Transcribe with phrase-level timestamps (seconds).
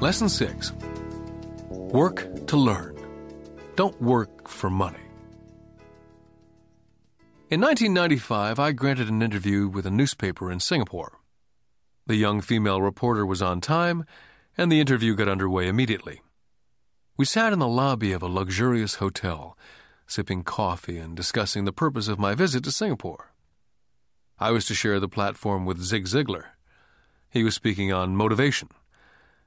[0.00, 0.72] Lesson 6
[1.68, 2.96] Work to learn.
[3.76, 4.96] Don't work for money.
[7.50, 11.18] In 1995, I granted an interview with a newspaper in Singapore.
[12.06, 14.06] The young female reporter was on time,
[14.56, 16.22] and the interview got underway immediately.
[17.18, 19.58] We sat in the lobby of a luxurious hotel,
[20.06, 23.34] sipping coffee and discussing the purpose of my visit to Singapore.
[24.38, 26.44] I was to share the platform with Zig Ziglar.
[27.28, 28.70] He was speaking on motivation,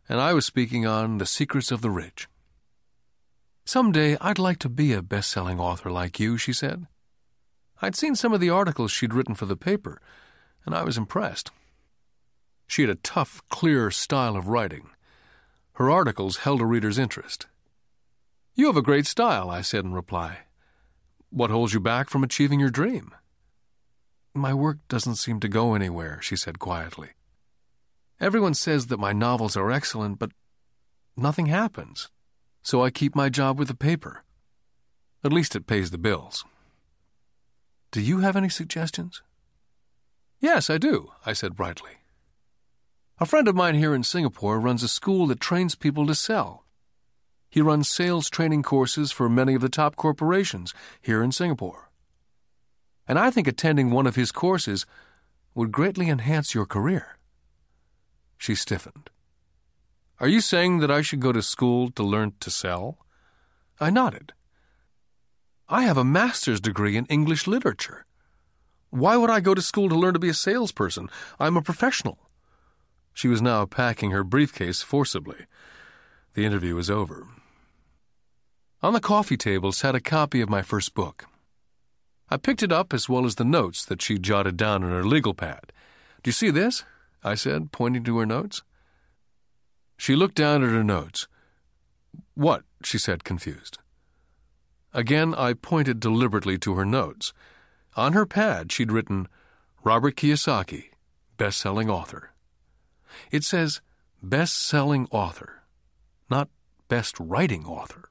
[0.10, 2.28] and I was speaking on the secrets of the rich.
[3.66, 6.88] Someday I'd like to be a best selling author like you, she said.
[7.82, 10.02] I'd seen some of the articles she'd written for the paper,
[10.66, 11.52] and I was impressed.
[12.68, 14.90] She had a tough, clear style of writing.
[15.74, 17.48] Her articles held a reader's interest.
[18.56, 20.40] You have a great style, I said in reply.
[21.30, 23.12] What holds you back from achieving your dream?
[24.34, 27.10] My work doesn't seem to go anywhere, she said quietly.
[28.20, 30.32] Everyone says that my novels are excellent, but
[31.18, 32.10] nothing happens,
[32.62, 34.24] so I keep my job with the paper.
[35.24, 36.46] At least it pays the bills.
[37.92, 39.22] Do you have any suggestions?
[40.40, 41.92] Yes, I do, I said brightly.
[43.20, 46.66] A friend of mine here in Singapore runs a school that trains people to sell.
[47.50, 51.92] He runs sales training courses for many of the top corporations here in Singapore.
[53.08, 54.86] And I think attending one of his courses
[55.54, 57.20] would greatly enhance your career.
[58.44, 59.10] She stiffened.
[60.20, 62.98] Are you saying that I should go to school to learn to sell?
[63.80, 64.34] I nodded.
[65.70, 68.06] I have a master's degree in English literature.
[68.90, 71.10] Why would I go to school to learn to be a salesperson?
[71.40, 72.20] I'm a professional.
[73.14, 75.46] She was now packing her briefcase forcibly.
[76.34, 77.30] The interview was over.
[78.82, 81.28] On the coffee table sat a copy of my first book.
[82.30, 85.06] I picked it up as well as the notes that she jotted down on her
[85.06, 85.72] legal pad.
[86.24, 86.84] Do you see this?
[87.24, 88.64] I said, pointing to her notes.
[89.98, 91.28] She looked down at her notes.
[92.36, 92.64] What?
[92.84, 93.78] she said, confused.
[94.94, 97.34] Again, I pointed deliberately to her notes.
[97.96, 99.28] On her pad, she'd written,
[99.84, 100.86] Robert Kiyosaki,
[101.38, 102.32] best selling author.
[103.32, 103.82] It says,
[104.22, 105.64] best selling author,
[106.30, 106.50] not
[106.90, 108.10] best writing author.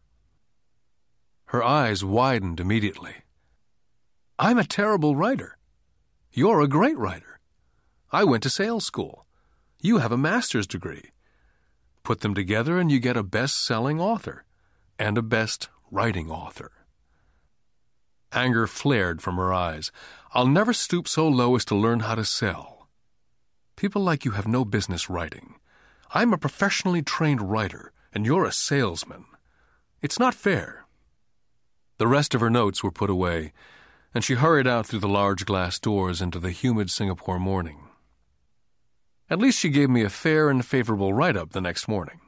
[1.47, 3.15] Her eyes widened immediately.
[4.39, 5.59] I'm a terrible writer.
[6.33, 7.31] You're a great writer.
[8.12, 9.25] I went to sales school.
[9.81, 11.11] You have a master's degree.
[12.03, 14.45] Put them together and you get a best selling author
[14.99, 16.73] and a best writing author.
[18.31, 19.91] Anger flared from her eyes.
[20.34, 22.89] I'll never stoop so low as to learn how to sell.
[23.77, 25.55] People like you have no business writing.
[26.15, 29.25] I'm a professionally trained writer, and you're a salesman.
[30.03, 30.84] It's not fair.
[31.97, 33.53] The rest of her notes were put away,
[34.15, 37.89] and she hurried out through the large glass doors into the humid Singapore morning.
[39.32, 42.20] At least she gave me a fair and favorable write up the next morning.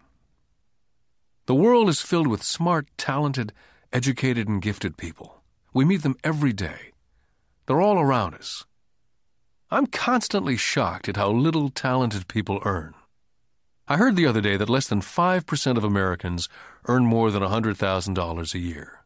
[1.44, 3.52] The world is filled with smart, talented,
[3.92, 5.42] educated, and gifted people.
[5.74, 6.92] We meet them every day.
[7.66, 8.64] They're all around us.
[9.70, 12.94] I'm constantly shocked at how little talented people earn.
[13.86, 16.48] I heard the other day that less than 5% of Americans
[16.86, 19.04] earn more than $100,000 a year.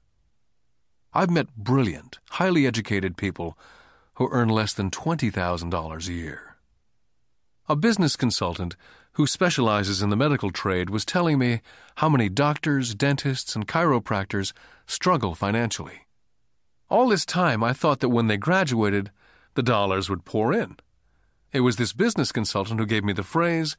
[1.13, 3.59] I've met brilliant, highly educated people
[4.15, 6.48] who earn less than $20,000 a year.
[7.71, 8.77] A business consultant
[9.13, 11.61] who specializes in the medical trade was telling me
[11.97, 14.55] how many doctors, dentists, and chiropractors
[14.87, 16.07] struggle financially.
[16.89, 19.11] All this time, I thought that when they graduated,
[19.53, 20.79] the dollars would pour in.
[21.53, 23.77] It was this business consultant who gave me the phrase,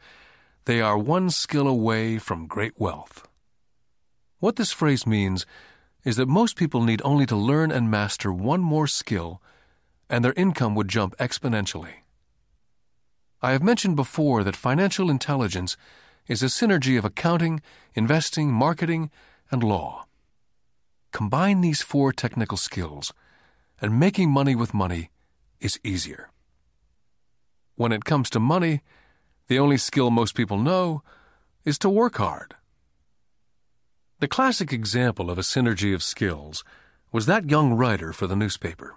[0.65, 3.27] they are one skill away from great wealth.
[4.37, 5.47] What this phrase means
[6.03, 9.41] is that most people need only to learn and master one more skill,
[10.11, 12.03] and their income would jump exponentially.
[13.41, 15.77] I have mentioned before that financial intelligence
[16.27, 17.61] is a synergy of accounting,
[17.93, 19.11] investing, marketing,
[19.49, 20.05] and law.
[21.11, 23.13] Combine these four technical skills,
[23.81, 25.09] and making money with money
[25.59, 26.29] is easier.
[27.75, 28.81] When it comes to money,
[29.47, 31.01] the only skill most people know
[31.63, 32.55] is to work hard.
[34.19, 36.63] The classic example of a synergy of skills
[37.13, 38.95] was that young writer for the newspaper.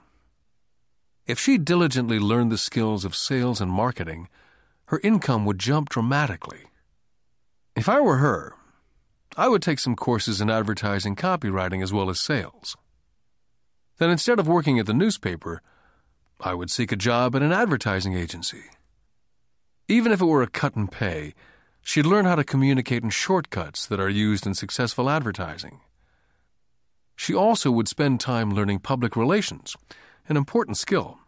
[1.27, 4.29] If she diligently learned the skills of sales and marketing,
[4.87, 6.65] her income would jump dramatically.
[7.77, 8.55] If I were her,
[9.37, 12.77] I would take some courses in advertising copywriting as well as sales.
[13.99, 15.63] Then instead of working at the newspaper,
[16.41, 18.65] I would seek a job at an advertising agency.
[19.89, 21.35] Even if it were a cut and pay,
[21.83, 25.81] she'd learn how to communicate in shortcuts that are used in successful advertising.
[27.15, 29.77] She also would spend time learning public relations,
[30.29, 31.19] an important skill.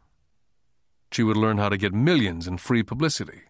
[1.12, 3.42] She would learn how to get millions in free publicity.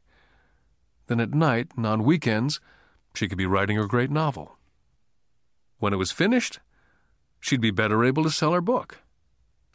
[1.06, 2.60] Then at night and on weekends,
[3.14, 4.56] she could be writing her great novel.
[5.78, 6.60] When it was finished,
[7.40, 8.98] she'd be better able to sell her book.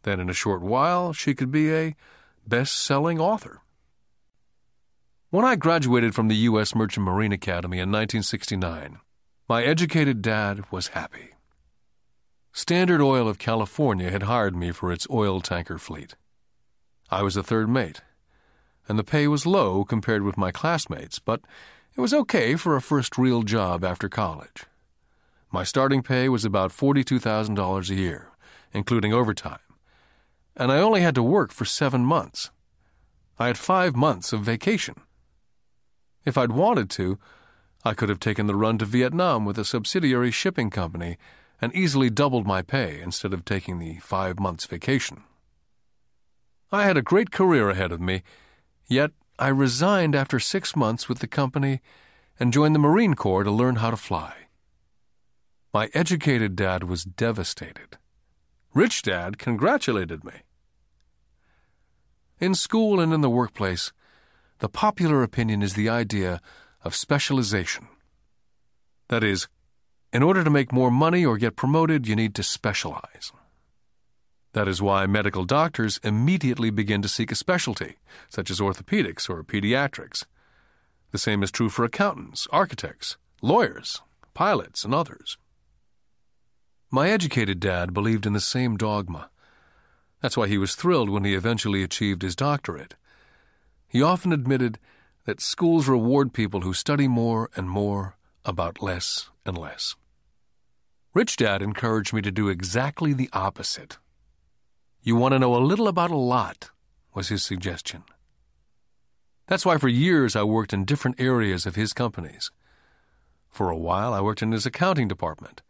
[0.03, 1.95] Then, in a short while, she could be a
[2.47, 3.61] best selling author.
[5.29, 6.73] When I graduated from the U.S.
[6.73, 8.97] Merchant Marine Academy in 1969,
[9.47, 11.31] my educated dad was happy.
[12.59, 16.15] Standard Oil of California had hired me for its oil tanker fleet.
[17.09, 18.01] I was a third mate,
[18.85, 21.39] and the pay was low compared with my classmates, but
[21.95, 24.65] it was okay for a first real job after college.
[25.49, 28.27] My starting pay was about $42,000 a year,
[28.73, 29.63] including overtime,
[30.57, 32.51] and I only had to work for seven months.
[33.39, 34.95] I had five months of vacation.
[36.25, 37.19] If I'd wanted to,
[37.85, 41.17] I could have taken the run to Vietnam with a subsidiary shipping company
[41.61, 45.23] and easily doubled my pay instead of taking the five months vacation.
[46.71, 48.21] I had a great career ahead of me,
[48.87, 51.81] yet I resigned after six months with the company
[52.39, 54.33] and joined the Marine Corps to learn how to fly.
[55.73, 57.97] My educated dad was devastated.
[58.73, 60.33] Rich dad congratulated me.
[62.39, 63.91] In school and in the workplace,
[64.59, 66.41] the popular opinion is the idea
[66.83, 67.87] of specialization.
[69.09, 69.47] That is,
[70.11, 73.31] in order to make more money or get promoted, you need to specialize.
[74.53, 77.97] That is why medical doctors immediately begin to seek a specialty,
[78.29, 80.25] such as orthopedics or pediatrics.
[81.11, 84.01] The same is true for accountants, architects, lawyers,
[84.33, 85.37] pilots, and others.
[86.89, 89.29] My educated dad believed in the same dogma.
[90.21, 92.95] That's why he was thrilled when he eventually achieved his doctorate.
[93.87, 94.79] He often admitted
[95.25, 99.95] that schools reward people who study more and more about less and less.
[101.13, 103.97] Rich Dad encouraged me to do exactly the opposite.
[105.01, 106.69] You want to know a little about a lot,
[107.15, 108.03] was his suggestion.
[109.47, 112.51] That's why for years I worked in different areas of his companies.
[113.49, 115.63] For a while I worked in his accounting department.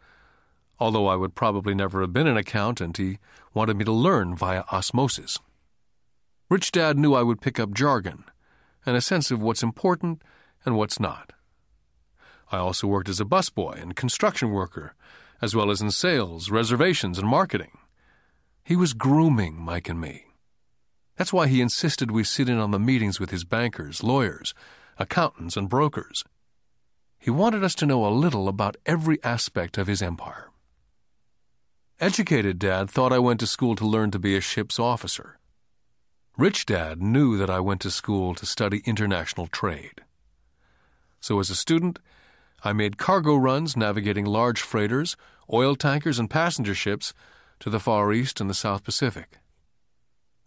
[0.78, 3.20] Although I would probably never have been an accountant, he
[3.54, 5.40] wanted me to learn via osmosis.
[6.50, 8.26] Rich Dad knew I would pick up jargon
[8.86, 10.22] and a sense of what's important
[10.66, 11.32] and what's not.
[12.52, 14.96] I also worked as a busboy and construction worker,
[15.42, 17.78] as well as in sales, reservations, and marketing.
[18.64, 20.26] He was grooming Mike and me.
[21.16, 24.54] That's why he insisted we sit in on the meetings with his bankers, lawyers,
[24.98, 26.24] accountants, and brokers.
[27.18, 30.50] He wanted us to know a little about every aspect of his empire.
[32.00, 35.38] Educated Dad thought I went to school to learn to be a ship's officer.
[36.38, 40.02] Rich Dad knew that I went to school to study international trade.
[41.20, 42.00] So, as a student,
[42.64, 45.16] I made cargo runs navigating large freighters,
[45.52, 47.14] oil tankers, and passenger ships
[47.60, 49.38] to the Far East and the South Pacific.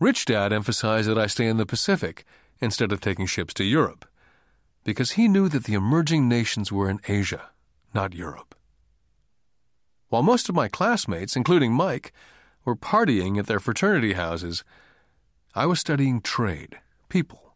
[0.00, 2.24] Rich Dad emphasized that I stay in the Pacific
[2.60, 4.04] instead of taking ships to Europe,
[4.84, 7.50] because he knew that the emerging nations were in Asia,
[7.94, 8.54] not Europe.
[10.08, 12.12] While most of my classmates, including Mike,
[12.64, 14.64] were partying at their fraternity houses,
[15.54, 16.78] I was studying trade,
[17.08, 17.54] people,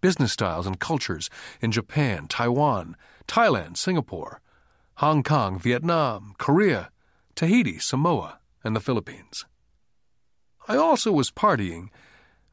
[0.00, 1.28] business styles, and cultures
[1.60, 2.96] in Japan, Taiwan,
[3.28, 4.40] Thailand, Singapore,
[4.96, 6.90] Hong Kong, Vietnam, Korea,
[7.36, 9.44] Tahiti, Samoa, and the Philippines.
[10.66, 11.90] I also was partying,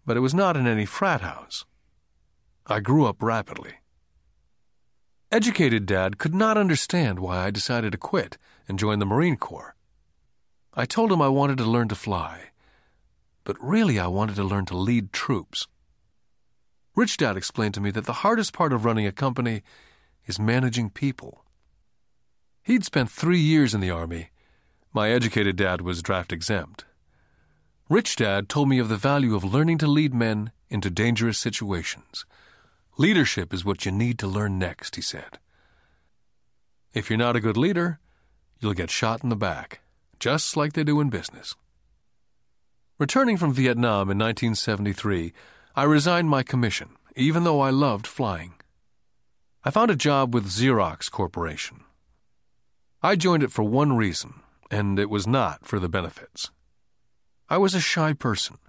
[0.06, 1.66] but it was not in any frat house.
[2.68, 3.76] I grew up rapidly.
[5.32, 9.76] Educated Dad could not understand why I decided to quit and join the Marine Corps.
[10.74, 12.52] I told him I wanted to learn to fly,
[13.44, 15.68] but really I wanted to learn to lead troops.
[16.96, 19.64] Rich Dad explained to me that the hardest part of running a company
[20.26, 21.44] is managing people.
[22.64, 24.30] He'd spent three years in the Army.
[24.94, 26.86] My educated dad was draft exempt.
[27.90, 32.26] Rich Dad told me of the value of learning to lead men into dangerous situations
[32.98, 35.38] Leadership is what you need to learn next, he said.
[36.94, 38.00] If you're not a good leader,
[38.60, 39.82] you'll get shot in the back,
[40.18, 41.56] just like they do in business.
[42.98, 45.34] Returning from Vietnam in 1973,
[45.76, 48.54] I resigned my commission, even though I loved flying.
[49.68, 51.86] I found a job with Xerox Corporation.
[53.02, 56.52] I joined it for one reason, and it was not for the benefits.
[57.50, 58.60] I was a shy person,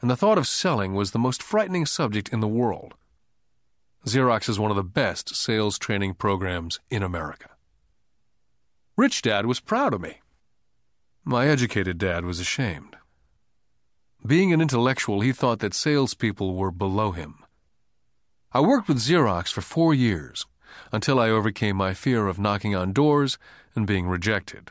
[0.00, 2.94] and the thought of selling was the most frightening subject in the world.
[4.06, 7.50] Xerox is one of the best sales training programs in America.
[8.96, 10.22] Rich Dad was proud of me.
[11.26, 12.96] My educated dad was ashamed.
[14.26, 17.44] Being an intellectual, he thought that salespeople were below him.
[18.56, 20.46] I worked with Xerox for four years
[20.90, 23.36] until I overcame my fear of knocking on doors
[23.74, 24.70] and being rejected.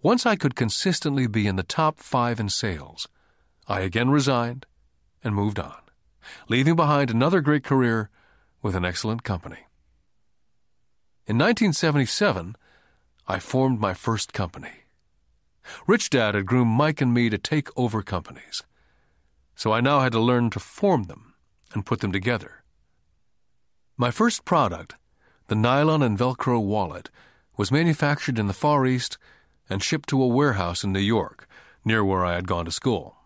[0.00, 3.06] Once I could consistently be in the top five in sales,
[3.66, 4.64] I again resigned
[5.22, 5.76] and moved on
[6.48, 8.08] leaving behind another great career
[8.62, 9.66] with an excellent company.
[11.26, 12.56] In 1977,
[13.26, 14.84] I formed my first company.
[15.86, 18.62] Rich Dad had groomed Mike and me to take over companies.
[19.54, 21.27] So I now had to learn to form them
[21.74, 22.62] and put them together.
[23.96, 24.94] My first product,
[25.48, 27.10] the nylon and Velcro wallet,
[27.56, 29.18] was manufactured in the Far East
[29.68, 31.46] and shipped to a warehouse in New York,
[31.84, 33.16] near where I had gone to school.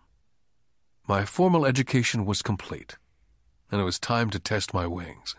[1.07, 2.97] My formal education was complete,
[3.69, 5.35] and it was time to test my wings.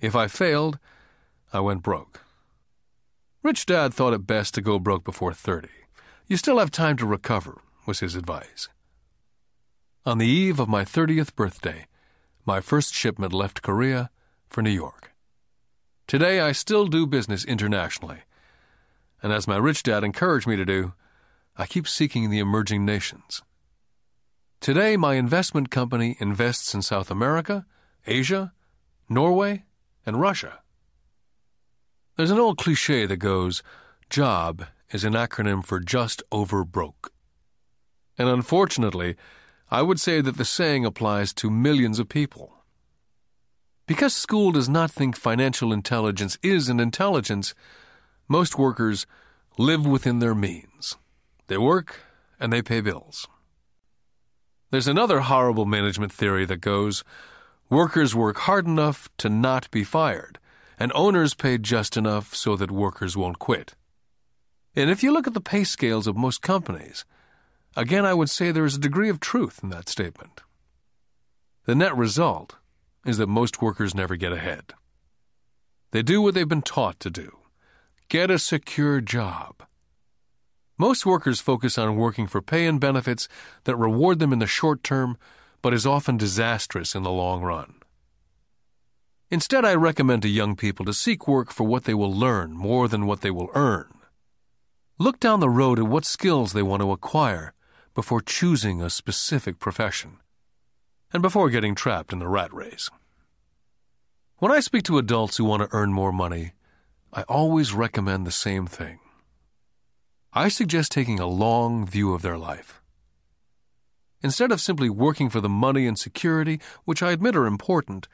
[0.00, 0.78] If I failed,
[1.52, 2.20] I went broke.
[3.42, 5.68] Rich Dad thought it best to go broke before 30.
[6.28, 8.68] You still have time to recover, was his advice.
[10.04, 11.86] On the eve of my 30th birthday,
[12.44, 14.10] my first shipment left Korea
[14.48, 15.12] for New York.
[16.08, 18.22] Today, I still do business internationally.
[19.22, 20.94] And as my rich dad encouraged me to do,
[21.56, 23.42] I keep seeking the emerging nations.
[24.60, 27.64] Today, my investment company invests in South America,
[28.04, 28.52] Asia,
[29.08, 29.66] Norway,
[30.04, 30.58] and Russia.
[32.16, 33.62] There's an old cliche that goes,
[34.10, 37.12] JOB is an acronym for just over broke.
[38.18, 39.14] And unfortunately,
[39.72, 42.52] I would say that the saying applies to millions of people.
[43.86, 47.54] Because school does not think financial intelligence is an intelligence,
[48.28, 49.06] most workers
[49.56, 50.98] live within their means.
[51.46, 52.00] They work
[52.38, 53.26] and they pay bills.
[54.70, 57.02] There's another horrible management theory that goes
[57.70, 60.38] workers work hard enough to not be fired,
[60.78, 63.74] and owners pay just enough so that workers won't quit.
[64.76, 67.06] And if you look at the pay scales of most companies,
[67.76, 70.42] again I would say there is a degree of truth in that statement.
[71.64, 72.56] The net result
[73.06, 74.74] is that most workers never get ahead.
[75.92, 77.38] They do what they've been taught to do
[78.08, 79.62] get a secure job.
[80.76, 83.26] Most workers focus on working for pay and benefits
[83.64, 85.16] that reward them in the short term,
[85.62, 87.76] but is often disastrous in the long run.
[89.30, 92.86] Instead, I recommend to young people to seek work for what they will learn more
[92.86, 93.94] than what they will earn.
[94.98, 97.54] Look down the road at what skills they want to acquire
[97.94, 100.18] before choosing a specific profession
[101.12, 102.90] and before getting trapped in the rat race.
[104.38, 106.52] When I speak to adults who want to earn more money,
[107.12, 108.98] I always recommend the same thing.
[110.32, 112.80] I suggest taking a long view of their life.
[114.22, 118.08] Instead of simply working for the money and security, which I admit are important,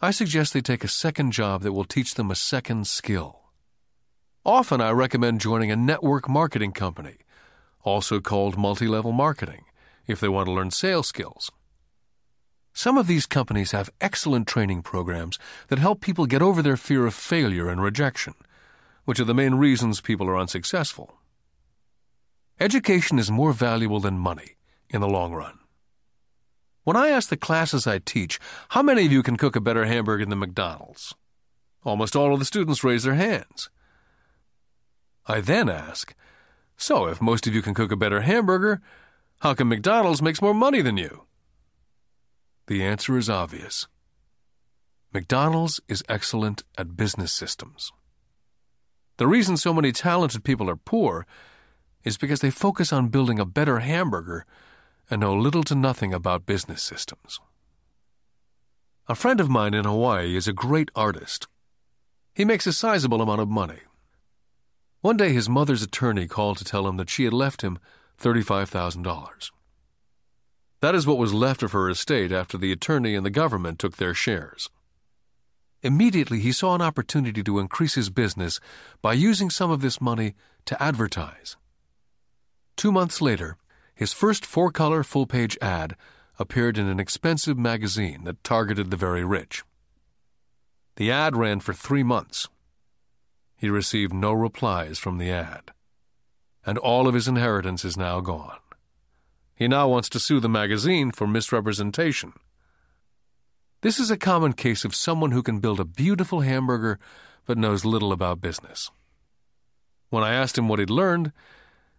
[0.00, 3.40] I suggest they take a second job that will teach them a second skill.
[4.44, 7.18] Often I recommend joining a network marketing company,
[7.84, 9.64] also called multi level marketing,
[10.06, 11.52] if they want to learn sales skills.
[12.72, 15.38] Some of these companies have excellent training programs
[15.68, 18.34] that help people get over their fear of failure and rejection,
[19.04, 21.14] which are the main reasons people are unsuccessful.
[22.58, 24.56] Education is more valuable than money
[24.90, 25.58] in the long run.
[26.82, 29.84] When I ask the classes I teach, how many of you can cook a better
[29.84, 31.14] hamburger than McDonald's?
[31.84, 33.70] Almost all of the students raise their hands.
[35.26, 36.14] I then ask,
[36.84, 38.82] so if most of you can cook a better hamburger,
[39.40, 41.22] how come McDonald's makes more money than you?
[42.66, 43.88] The answer is obvious.
[45.10, 47.90] McDonald's is excellent at business systems.
[49.16, 51.26] The reason so many talented people are poor
[52.02, 54.44] is because they focus on building a better hamburger
[55.08, 57.40] and know little to nothing about business systems.
[59.08, 61.48] A friend of mine in Hawaii is a great artist.
[62.34, 63.80] He makes a sizable amount of money.
[65.04, 67.78] One day his mother's attorney called to tell him that she had left him
[68.18, 69.50] $35,000.
[70.80, 73.98] That is what was left of her estate after the attorney and the government took
[73.98, 74.70] their shares.
[75.82, 78.60] Immediately he saw an opportunity to increase his business
[79.02, 80.32] by using some of this money
[80.64, 81.58] to advertise.
[82.74, 83.58] Two months later,
[83.94, 85.96] his first four color full page ad
[86.38, 89.64] appeared in an expensive magazine that targeted the very rich.
[90.96, 92.48] The ad ran for three months.
[93.56, 95.72] He received no replies from the ad,
[96.66, 98.58] and all of his inheritance is now gone.
[99.54, 102.32] He now wants to sue the magazine for misrepresentation.
[103.82, 106.98] This is a common case of someone who can build a beautiful hamburger
[107.46, 108.90] but knows little about business.
[110.10, 111.32] When I asked him what he'd learned,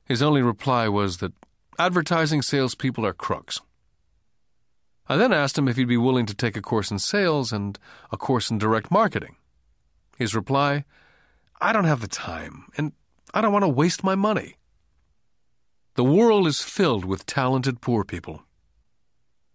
[0.04, 1.34] his only reply was that
[1.78, 3.62] advertising salespeople are crooks.
[5.08, 7.78] I then asked him if he'd be willing to take a course in sales and
[8.12, 9.36] a course in direct marketing.
[10.18, 10.86] His reply,
[11.62, 12.92] I don't have the time, and
[13.34, 14.58] I don't want to waste my money.
[15.96, 18.44] The world is filled with talented poor people.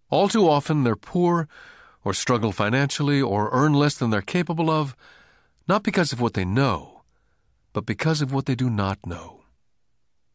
[0.09, 1.47] All too often, they're poor,
[2.03, 4.95] or struggle financially, or earn less than they're capable of,
[5.67, 7.03] not because of what they know,
[7.73, 9.43] but because of what they do not know.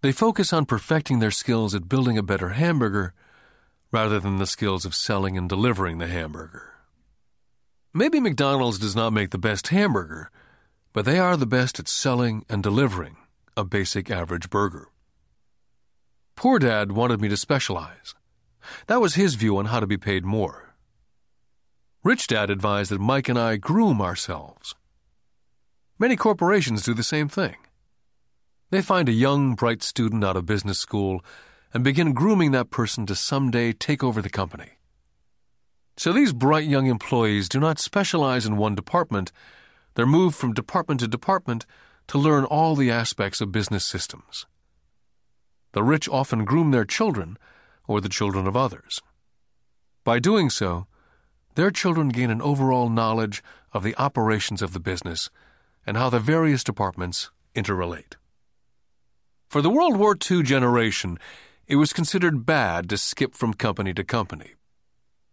[0.02, 3.12] They focus on perfecting their skills at building a better hamburger
[3.90, 6.74] rather than the skills of selling and delivering the hamburger.
[7.92, 10.30] Maybe McDonald's does not make the best hamburger,
[10.96, 13.18] but they are the best at selling and delivering
[13.54, 14.88] a basic average burger.
[16.36, 18.14] Poor Dad wanted me to specialize.
[18.86, 20.74] That was his view on how to be paid more.
[22.02, 24.74] Rich Dad advised that Mike and I groom ourselves.
[25.98, 27.56] Many corporations do the same thing.
[28.70, 31.22] They find a young, bright student out of business school
[31.74, 34.78] and begin grooming that person to someday take over the company.
[35.98, 39.30] So these bright young employees do not specialize in one department,
[39.96, 41.66] they're moved from department to department
[42.06, 44.46] to learn all the aspects of business systems.
[45.72, 47.36] The rich often groom their children
[47.88, 49.00] or the children of others.
[50.04, 50.86] By doing so,
[51.56, 55.30] their children gain an overall knowledge of the operations of the business
[55.86, 58.14] and how the various departments interrelate.
[59.48, 61.18] For the World War II generation,
[61.66, 64.54] it was considered bad to skip from company to company.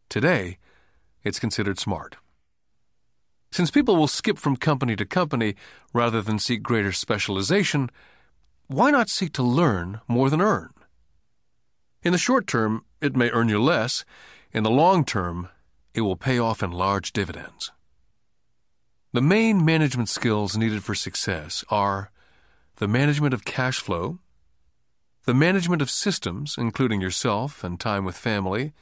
[0.10, 0.58] Today,
[1.24, 2.16] it's considered smart.
[3.54, 5.54] Since people will skip from company to company
[5.94, 7.92] rather than seek greater specialization,
[8.66, 10.72] why not seek to learn more than earn?
[12.02, 14.06] In the short term, it may earn you less.
[14.54, 15.50] In the long term,
[15.94, 17.72] it will pay off in large dividends.
[19.12, 22.10] The main management skills needed for success are
[22.78, 24.18] the management of cash flow,
[25.26, 28.74] the management of systems, including yourself and time with family,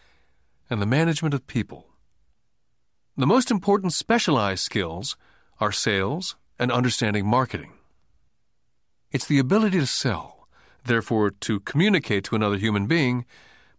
[0.70, 1.91] and the management of people.
[3.22, 5.16] The most important specialized skills
[5.60, 7.74] are sales and understanding marketing.
[9.12, 10.48] It's the ability to sell,
[10.86, 13.26] therefore, to communicate to another human being,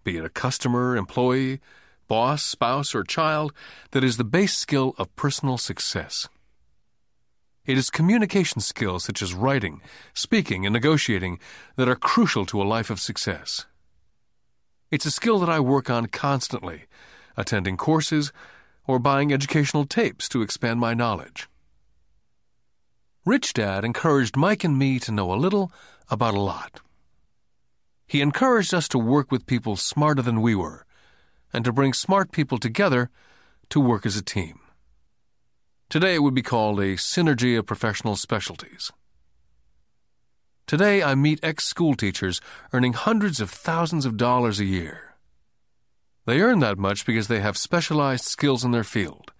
[0.04, 1.58] be it a customer, employee,
[2.06, 3.52] boss, spouse, or child,
[3.90, 6.28] that is the base skill of personal success.
[7.66, 9.80] It is communication skills such as writing,
[10.14, 11.40] speaking, and negotiating
[11.74, 13.66] that are crucial to a life of success.
[14.92, 16.84] It's a skill that I work on constantly,
[17.36, 18.32] attending courses
[18.86, 21.48] or buying educational tapes to expand my knowledge.
[23.24, 25.72] Rich Dad encouraged Mike and me to know a little
[26.10, 26.80] about a lot.
[28.06, 30.84] He encouraged us to work with people smarter than we were
[31.52, 33.10] and to bring smart people together
[33.70, 34.58] to work as a team.
[35.88, 38.90] Today it would be called a synergy of professional specialties.
[40.66, 42.40] Today I meet ex school teachers
[42.72, 45.11] earning hundreds of thousands of dollars a year.
[46.24, 49.32] They earn that much because they have specialized skills in their field,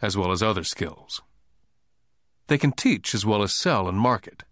[0.00, 1.22] as well as other skills.
[2.46, 4.44] They can teach as well as sell and market.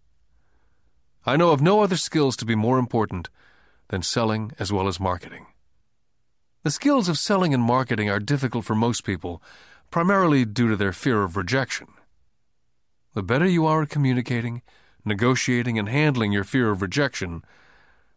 [1.24, 3.28] I know of no other skills to be more important
[3.88, 5.46] than selling as well as marketing.
[6.64, 9.42] The skills of selling and marketing are difficult for most people
[9.90, 11.88] primarily due to their fear of rejection.
[13.14, 14.62] The better you are at communicating,
[15.04, 17.42] negotiating, and handling your fear of rejection,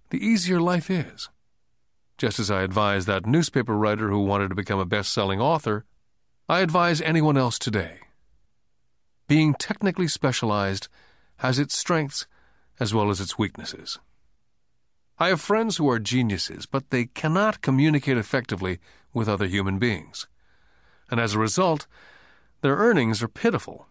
[0.09, 1.29] the easier life is.
[2.21, 5.85] Just as I advised that newspaper writer who wanted to become a best selling author,
[6.47, 7.97] I advise anyone else today.
[9.27, 10.87] Being technically specialized
[11.37, 12.27] has its strengths
[12.79, 13.97] as well as its weaknesses.
[15.17, 18.77] I have friends who are geniuses, but they cannot communicate effectively
[19.15, 20.27] with other human beings
[21.09, 21.87] and as a result,
[22.61, 23.87] their earnings are pitiful.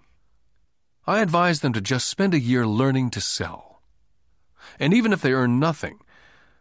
[1.04, 3.82] I advise them to just spend a year learning to sell.
[4.78, 5.98] And even if they earn nothing,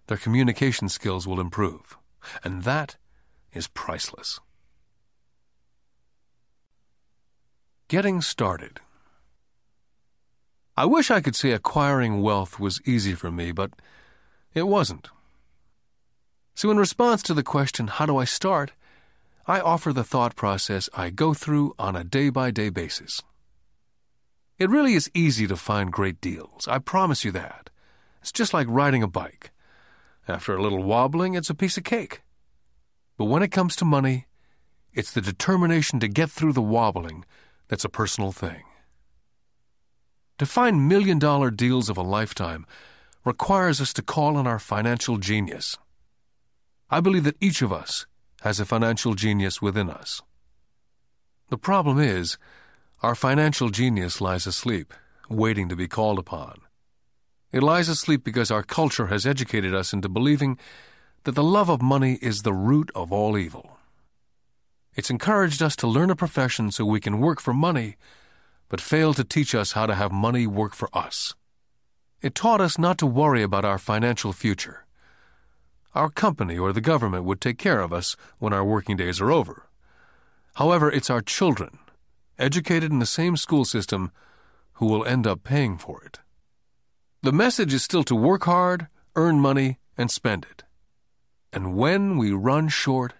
[0.09, 1.95] their communication skills will improve.
[2.43, 2.97] And that
[3.53, 4.39] is priceless.
[7.87, 8.79] Getting started.
[10.75, 13.71] I wish I could say acquiring wealth was easy for me, but
[14.53, 15.09] it wasn't.
[16.55, 18.71] So, in response to the question, how do I start?
[19.45, 23.21] I offer the thought process I go through on a day by day basis.
[24.57, 27.69] It really is easy to find great deals, I promise you that.
[28.21, 29.51] It's just like riding a bike.
[30.27, 32.21] After a little wobbling, it's a piece of cake.
[33.17, 34.27] But when it comes to money,
[34.93, 37.25] it's the determination to get through the wobbling
[37.67, 38.63] that's a personal thing.
[40.39, 42.65] To find million dollar deals of a lifetime
[43.25, 45.77] requires us to call on our financial genius.
[46.89, 48.07] I believe that each of us
[48.41, 50.21] has a financial genius within us.
[51.49, 52.37] The problem is,
[53.03, 54.93] our financial genius lies asleep,
[55.29, 56.61] waiting to be called upon.
[57.51, 60.57] It lies asleep because our culture has educated us into believing
[61.23, 63.77] that the love of money is the root of all evil.
[64.95, 67.95] It's encouraged us to learn a profession so we can work for money,
[68.69, 71.33] but failed to teach us how to have money work for us.
[72.21, 74.85] It taught us not to worry about our financial future
[75.95, 79.31] our company or the government would take care of us when our working days are
[79.31, 79.65] over.
[80.55, 81.79] However, it's our children,
[82.37, 84.11] educated in the same school system,
[84.73, 86.19] who will end up paying for it.
[87.21, 90.63] The message is still to work hard, earn money, and spend it.
[91.51, 93.13] And when we run short,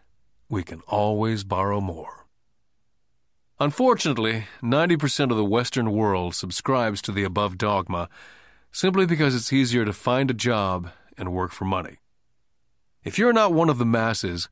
[0.47, 2.25] we can always borrow more.
[3.59, 8.07] Unfortunately, 90% of the Western world subscribes to the above dogma
[8.71, 11.97] simply because it's easier to find a job and work for money.
[13.03, 14.47] If you're not one of the masses,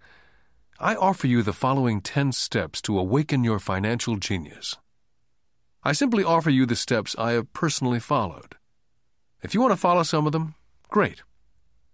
[0.77, 4.75] I offer you the following 10 steps to awaken your financial genius.
[5.83, 8.57] I simply offer you the steps I have personally followed.
[9.41, 10.55] If you want to follow some of them,
[10.89, 11.21] great.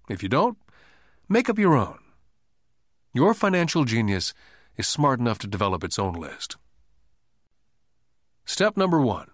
[0.10, 0.58] If you don't,
[1.28, 2.00] make up your own.
[3.14, 4.34] Your financial genius
[4.78, 6.58] is smart enough to develop its own list.
[8.46, 9.28] Step number one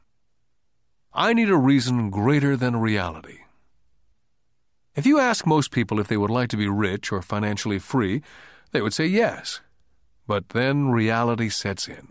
[1.13, 3.39] I need a reason greater than reality.
[4.95, 8.22] If you ask most people if they would like to be rich or financially free,
[8.72, 9.62] they would say yes.
[10.28, 12.10] But then reality sets in.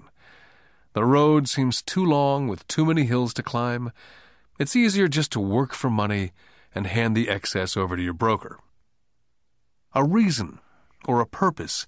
[0.94, 3.92] The road seems too long with too many hills to climb.
[4.58, 6.32] It's easier just to work for money
[6.74, 8.58] and hand the excess over to your broker.
[9.94, 10.58] A reason
[11.06, 11.86] or a purpose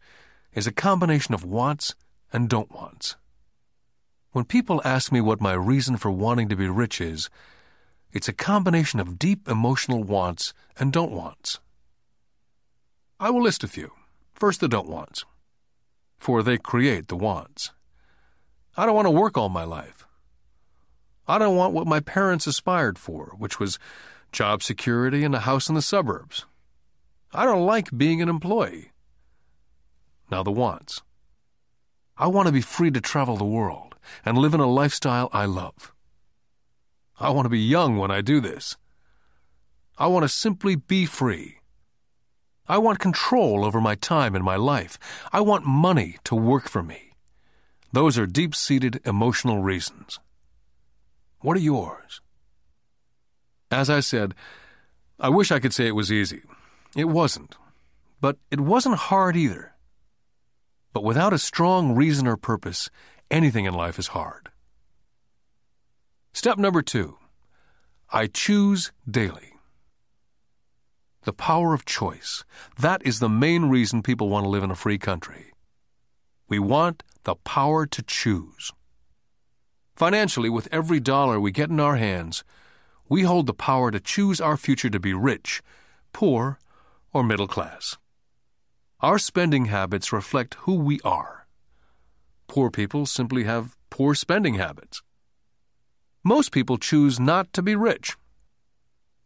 [0.55, 1.95] is a combination of wants
[2.33, 3.17] and don't wants.
[4.33, 7.29] When people ask me what my reason for wanting to be rich is,
[8.13, 11.59] it's a combination of deep emotional wants and don't wants.
[13.19, 13.93] I will list a few.
[14.33, 15.25] First, the don't wants,
[16.19, 17.73] for they create the wants.
[18.77, 20.07] I don't want to work all my life.
[21.27, 23.79] I don't want what my parents aspired for, which was
[24.33, 26.47] job security and a house in the suburbs.
[27.33, 28.91] I don't like being an employee.
[30.31, 31.03] Now, the wants.
[32.17, 35.47] I want to be free to travel the world and live in a lifestyle I
[35.47, 35.93] love.
[37.19, 38.77] I want to be young when I do this.
[39.99, 41.59] I want to simply be free.
[42.67, 44.99] I want control over my time and my life.
[45.33, 47.15] I want money to work for me.
[47.93, 50.21] Those are deep seated emotional reasons.
[51.41, 52.21] What are yours?
[53.71, 54.35] As I said,
[55.19, 56.43] I wish I could say it was easy.
[56.97, 57.57] It wasn't.
[58.21, 59.75] But it wasn't hard either.
[60.93, 62.91] But without a strong reason or purpose,
[63.31, 64.51] Anything in life is hard.
[66.33, 67.17] Step number two
[68.13, 69.53] I choose daily.
[71.23, 72.45] The power of choice.
[72.79, 75.53] That is the main reason people want to live in a free country.
[76.49, 78.73] We want the power to choose.
[80.01, 82.43] Financially, with every dollar we get in our hands,
[83.11, 85.61] we hold the power to choose our future to be rich,
[86.15, 86.59] poor,
[87.13, 87.99] or middle class.
[89.01, 91.47] Our spending habits reflect who we are.
[92.49, 95.03] Poor people simply have poor spending habits.
[96.25, 98.17] Most people choose not to be rich.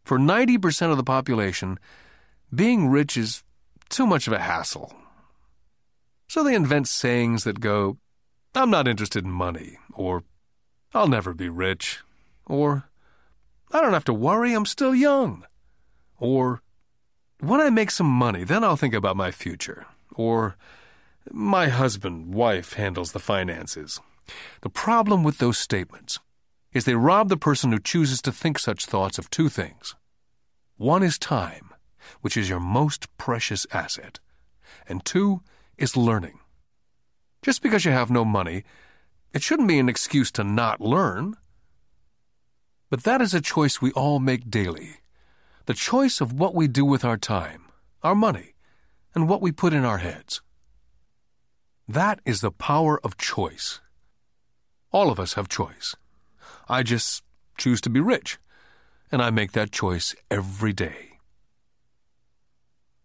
[0.03, 1.79] For 90% of the population,
[2.53, 3.45] being rich is
[3.87, 4.93] too much of a hassle.
[6.27, 7.97] So they invent sayings that go,
[8.53, 10.25] I'm not interested in money, or
[10.95, 11.99] I'll never be rich,
[12.45, 12.85] or
[13.73, 15.45] I don't have to worry, I'm still young,
[16.17, 16.61] or
[17.41, 20.55] when I make some money, then I'll think about my future, or
[21.29, 23.99] my husband, wife handles the finances.
[24.61, 26.19] The problem with those statements
[26.71, 29.95] is they rob the person who chooses to think such thoughts of two things.
[30.77, 31.73] One is time,
[32.21, 34.21] which is your most precious asset,
[34.87, 35.41] and two
[35.77, 36.39] is learning.
[37.41, 38.63] Just because you have no money,
[39.35, 41.35] it shouldn't be an excuse to not learn.
[42.89, 45.01] But that is a choice we all make daily
[45.65, 47.65] the choice of what we do with our time,
[48.03, 48.53] our money,
[49.15, 50.41] and what we put in our heads.
[51.87, 53.81] That is the power of choice.
[54.91, 55.95] All of us have choice.
[56.69, 57.23] I just
[57.57, 58.37] choose to be rich,
[59.11, 61.17] and I make that choice every day.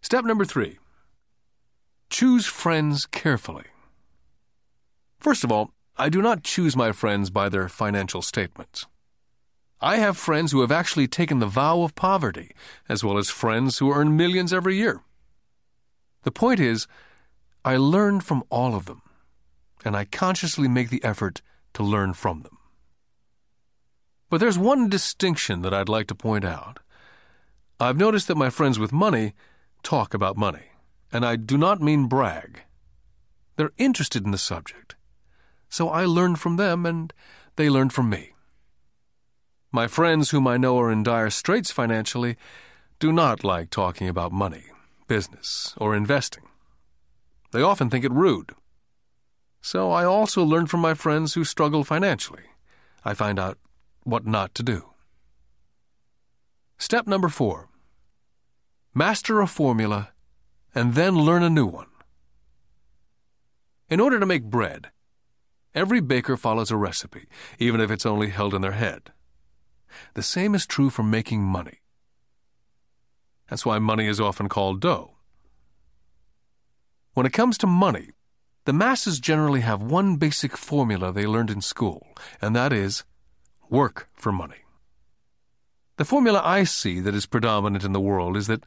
[0.03, 0.79] Step number three
[2.11, 3.65] choose friends carefully.
[5.19, 8.87] First of all, I do not choose my friends by their financial statements.
[9.83, 12.53] I have friends who have actually taken the vow of poverty,
[12.89, 15.03] as well as friends who earn millions every year.
[16.23, 16.87] The point is,
[17.67, 19.03] I learn from all of them,
[19.85, 21.43] and I consciously make the effort
[21.75, 22.57] to learn from them.
[24.31, 26.79] But there's one distinction that I'd like to point out.
[27.79, 29.35] I've noticed that my friends with money
[29.83, 30.73] talk about money,
[31.13, 32.63] and I do not mean brag.
[33.57, 34.97] They're interested in the subject,
[35.71, 37.13] so I learn from them and
[37.57, 38.33] they learn from me.
[39.73, 42.37] My friends whom I know are in dire straits financially
[42.99, 44.65] do not like talking about money,
[45.07, 46.43] business, or investing.
[47.53, 48.51] They often think it rude.
[49.63, 52.43] So I also learn from my friends who struggle financially.
[53.05, 53.59] I find out
[54.03, 54.91] what not to do.
[56.79, 57.69] Step number four
[58.93, 60.11] Master a formula
[60.75, 61.87] and then learn a new one.
[63.89, 64.91] In order to make bread,
[65.75, 67.27] every baker follows a recipe,
[67.59, 69.13] even if it's only held in their head.
[70.15, 71.81] The same is true for making money.
[73.49, 75.17] That's why money is often called dough.
[77.15, 78.11] When it comes to money,
[78.65, 82.07] the masses generally have one basic formula they learned in school,
[82.41, 83.05] and that is
[83.69, 84.65] work for money.
[85.97, 88.65] The formula I see that is predominant in the world is that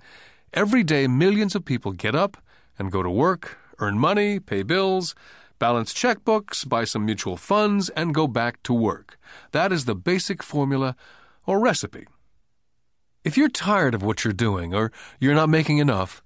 [0.53, 2.37] every day millions of people get up
[2.77, 5.15] and go to work, earn money, pay bills,
[5.59, 9.17] balance checkbooks, buy some mutual funds, and go back to work.
[9.51, 10.95] That is the basic formula
[11.45, 12.05] or recipe.
[13.23, 16.21] If you're tired of what you're doing or you're not making enough,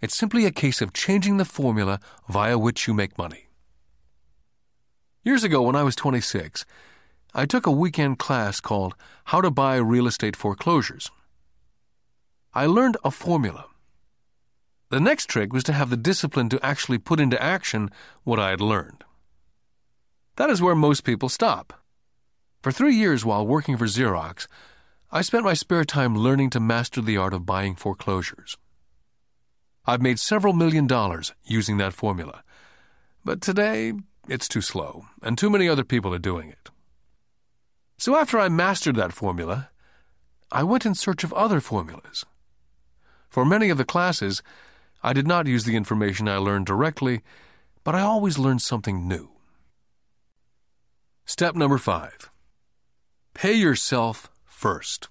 [0.00, 3.48] it's simply a case of changing the formula via which you make money.
[5.22, 6.64] Years ago, when I was 26,
[7.34, 11.10] I took a weekend class called How to Buy Real Estate Foreclosures.
[12.54, 13.66] I learned a formula.
[14.90, 17.90] The next trick was to have the discipline to actually put into action
[18.24, 19.04] what I had learned.
[20.36, 21.72] That is where most people stop.
[22.60, 24.46] For three years while working for Xerox,
[25.12, 28.56] I spent my spare time learning to master the art of buying foreclosures.
[29.86, 32.42] I've made several million dollars using that formula,
[33.24, 33.92] but today
[34.28, 36.68] it's too slow, and too many other people are doing it.
[37.96, 39.70] So after I mastered that formula,
[40.50, 42.24] I went in search of other formulas.
[43.28, 44.42] For many of the classes,
[45.02, 47.22] I did not use the information I learned directly,
[47.84, 49.30] but I always learned something new.
[51.24, 52.30] Step number five
[53.34, 55.08] Pay yourself first.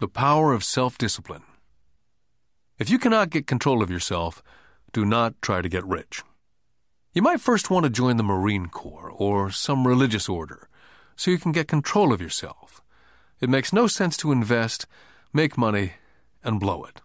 [0.00, 1.44] The power of self discipline.
[2.78, 4.42] If you cannot get control of yourself,
[4.92, 6.22] do not try to get rich.
[7.14, 10.68] You might first want to join the Marine Corps or some religious order
[11.14, 12.82] so you can get control of yourself.
[13.40, 14.86] It makes no sense to invest,
[15.32, 15.92] make money,
[16.42, 17.00] and blow it.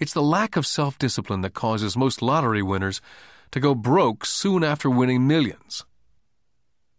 [0.00, 3.02] It's the lack of self discipline that causes most lottery winners
[3.50, 5.84] to go broke soon after winning millions.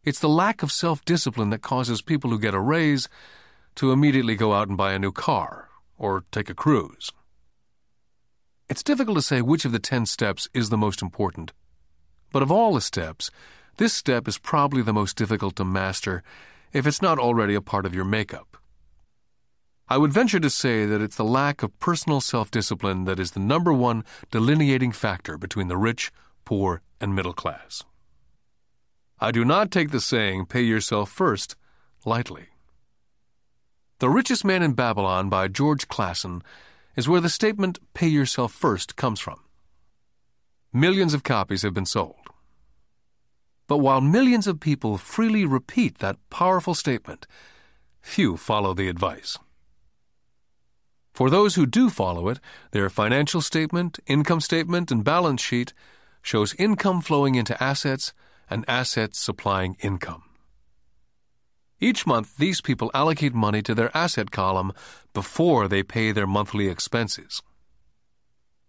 [0.03, 3.09] It's the lack of self discipline that causes people who get a raise
[3.75, 7.11] to immediately go out and buy a new car or take a cruise.
[8.69, 11.53] It's difficult to say which of the 10 steps is the most important.
[12.31, 13.31] But of all the steps,
[13.77, 16.21] this step is probably the most difficult to master
[16.71, 18.50] if it's not already a part of your makeup.
[19.91, 23.31] I would venture to say that it's the lack of personal self discipline that is
[23.31, 26.13] the number one delineating factor between the rich,
[26.45, 27.83] poor, and middle class.
[29.19, 31.57] I do not take the saying, pay yourself first,
[32.05, 32.45] lightly.
[33.99, 36.41] The Richest Man in Babylon by George Clason
[36.95, 39.41] is where the statement, pay yourself first, comes from.
[40.71, 42.29] Millions of copies have been sold.
[43.67, 47.27] But while millions of people freely repeat that powerful statement,
[48.01, 49.37] few follow the advice.
[51.21, 52.39] For those who do follow it,
[52.71, 55.71] their financial statement, income statement, and balance sheet
[56.23, 58.11] shows income flowing into assets
[58.49, 60.23] and assets supplying income.
[61.79, 64.73] Each month, these people allocate money to their asset column
[65.13, 67.43] before they pay their monthly expenses.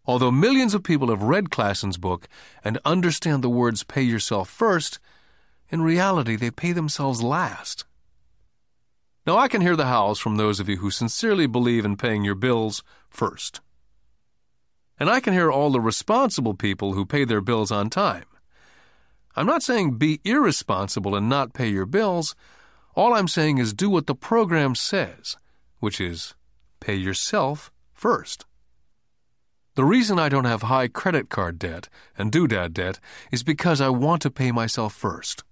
[0.04, 2.28] Although millions of people have read Clason's book
[2.62, 4.98] and understand the words pay yourself first,
[5.70, 7.86] in reality they pay themselves last.
[9.26, 12.24] Now, I can hear the howls from those of you who sincerely believe in paying
[12.24, 13.60] your bills first.
[14.98, 18.24] And I can hear all the responsible people who pay their bills on time.
[19.36, 22.34] I'm not saying be irresponsible and not pay your bills.
[22.94, 25.36] All I'm saying is do what the program says,
[25.78, 26.34] which is
[26.80, 28.44] pay yourself first.
[29.74, 33.88] The reason I don't have high credit card debt and doodad debt is because I
[33.88, 35.44] want to pay myself first.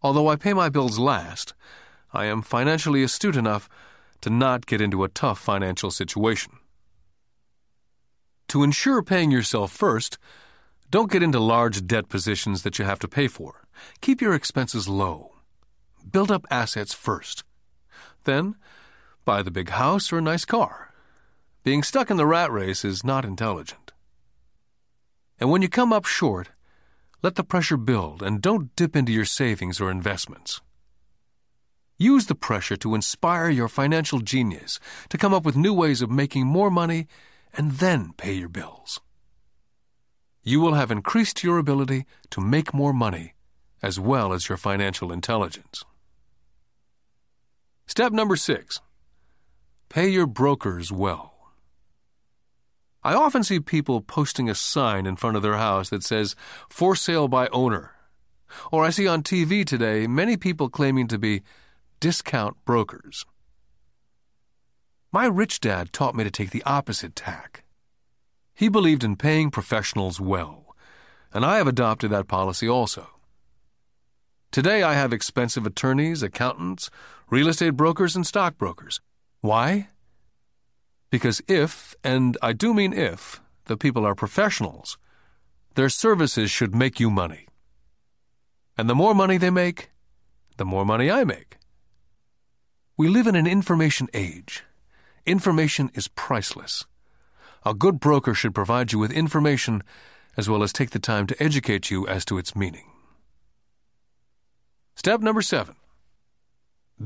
[0.00, 1.52] Although I pay my bills last,
[2.14, 3.68] I am financially astute enough
[4.20, 6.52] to not get into a tough financial situation.
[8.48, 10.16] To ensure paying yourself first,
[10.90, 13.66] don't get into large debt positions that you have to pay for.
[14.00, 15.32] Keep your expenses low.
[16.08, 17.42] Build up assets first.
[18.22, 18.54] Then,
[19.24, 20.94] buy the big house or a nice car.
[21.64, 23.92] Being stuck in the rat race is not intelligent.
[25.40, 26.50] And when you come up short,
[27.22, 30.60] let the pressure build and don't dip into your savings or investments.
[31.96, 36.10] Use the pressure to inspire your financial genius to come up with new ways of
[36.10, 37.06] making more money
[37.56, 39.00] and then pay your bills.
[40.42, 43.34] You will have increased your ability to make more money
[43.82, 45.84] as well as your financial intelligence.
[47.86, 48.80] Step number six
[49.88, 51.34] pay your brokers well.
[53.04, 56.34] I often see people posting a sign in front of their house that says,
[56.70, 57.92] For sale by owner.
[58.72, 61.42] Or I see on TV today many people claiming to be
[62.04, 63.24] discount brokers.
[65.10, 67.64] My rich dad taught me to take the opposite tack.
[68.52, 70.76] He believed in paying professionals well,
[71.32, 73.08] and I have adopted that policy also.
[74.52, 76.90] Today I have expensive attorneys, accountants,
[77.30, 79.00] real estate brokers, and stockbrokers.
[79.40, 79.88] Why?
[81.08, 84.98] Because if, and I do mean if, the people are professionals,
[85.74, 87.48] their services should make you money.
[88.76, 89.88] And the more money they make,
[90.58, 91.53] the more money I make.
[92.96, 94.62] We live in an information age.
[95.26, 96.84] Information is priceless.
[97.66, 99.82] A good broker should provide you with information
[100.36, 102.90] as well as take the time to educate you as to its meaning.
[104.94, 105.74] Step number seven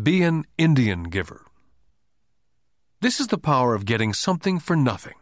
[0.03, 1.47] be an Indian giver.
[3.01, 5.15] This is the power of getting something for nothing.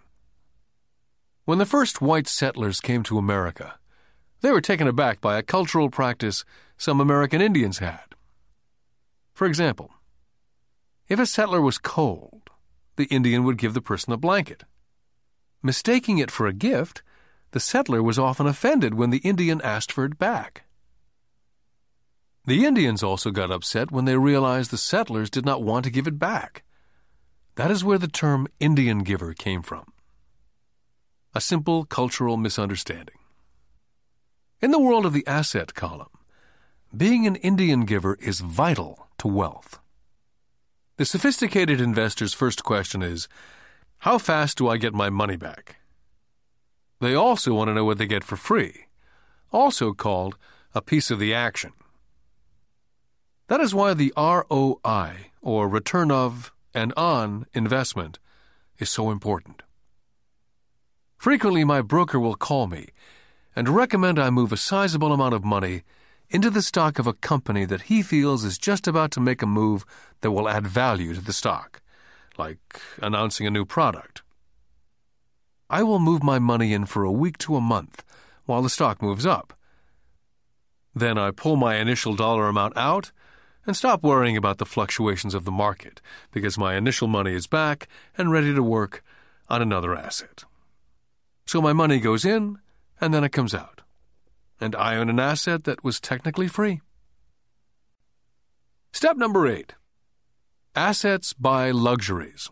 [1.44, 3.78] When the first white settlers came to America,
[4.40, 6.44] they were taken aback by a cultural practice
[6.76, 8.16] some American Indians had.
[9.32, 9.92] For example,
[11.08, 12.50] if a settler was cold,
[12.96, 14.64] the Indian would give the person a blanket.
[15.62, 17.02] Mistaking it for a gift,
[17.52, 20.64] the settler was often offended when the Indian asked for it back.
[22.44, 26.06] The Indians also got upset when they realized the settlers did not want to give
[26.06, 26.62] it back.
[27.56, 29.92] That is where the term Indian giver came from.
[31.34, 33.16] A simple cultural misunderstanding.
[34.60, 36.08] In the world of the asset column,
[36.96, 39.80] being an Indian giver is vital to wealth.
[40.98, 43.28] The sophisticated investor's first question is
[43.98, 45.76] How fast do I get my money back?
[47.00, 48.86] They also want to know what they get for free,
[49.52, 50.38] also called
[50.74, 51.74] a piece of the action.
[53.48, 58.18] That is why the ROI, or return of and on investment,
[58.78, 59.62] is so important.
[61.18, 62.88] Frequently, my broker will call me
[63.54, 65.82] and recommend I move a sizable amount of money
[66.28, 69.46] into the stock of a company that he feels is just about to make a
[69.46, 69.84] move
[70.20, 71.80] that will add value to the stock,
[72.36, 74.22] like announcing a new product.
[75.68, 78.04] I will move my money in for a week to a month
[78.44, 79.52] while the stock moves up.
[80.94, 83.12] Then I pull my initial dollar amount out
[83.66, 87.88] and stop worrying about the fluctuations of the market because my initial money is back
[88.16, 89.02] and ready to work
[89.48, 90.44] on another asset.
[91.46, 92.58] So my money goes in
[93.00, 93.75] and then it comes out.
[94.60, 96.80] And I own an asset that was technically free.
[98.92, 99.74] Step number eight
[100.74, 102.50] Assets buy luxuries.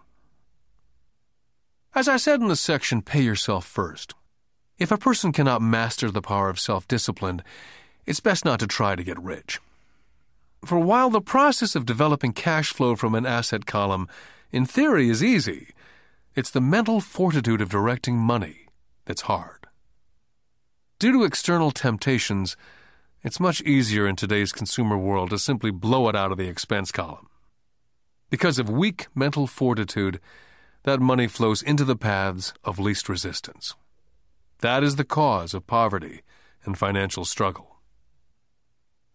[1.95, 4.15] As I said in the section Pay Yourself First,
[4.79, 7.43] if a person cannot master the power of self discipline,
[8.07, 9.61] it's best not to try to get rich.
[10.65, 14.09] For while the process of developing cash flow from an asset column,
[14.51, 15.69] in theory, is easy,
[16.35, 18.69] it's the mental fortitude of directing money
[19.05, 19.64] that's hard.
[20.99, 22.57] Due to external temptations,
[23.23, 26.93] it's much easier in today's consumer world to simply blow it out of the expense
[26.93, 27.29] column.
[28.31, 30.21] Because of weak mental fortitude,
[30.85, 33.75] that money flows into the paths of least resistance.
[34.61, 36.23] That is the cause of poverty
[36.65, 37.77] and financial struggle.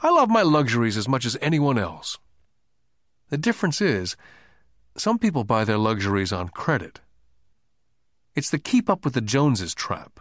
[0.02, 2.18] I love my luxuries as much as anyone else.
[3.30, 4.18] The difference is,
[4.98, 7.00] some people buy their luxuries on credit.
[8.36, 10.20] It's the keep up with the Joneses trap.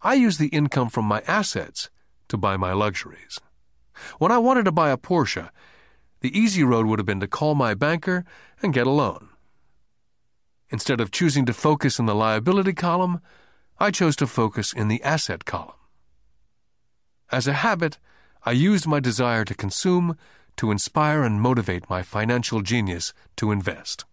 [0.00, 1.90] I use the income from my assets
[2.28, 3.40] to buy my luxuries.
[4.18, 5.50] When I wanted to buy a Porsche,
[6.20, 8.24] the easy road would have been to call my banker
[8.62, 9.28] and get a loan.
[10.70, 13.20] Instead of choosing to focus in the liability column,
[13.78, 15.74] I chose to focus in the asset column.
[17.30, 17.98] As a habit,
[18.44, 20.16] I used my desire to consume
[20.56, 24.04] to inspire and motivate my financial genius to invest.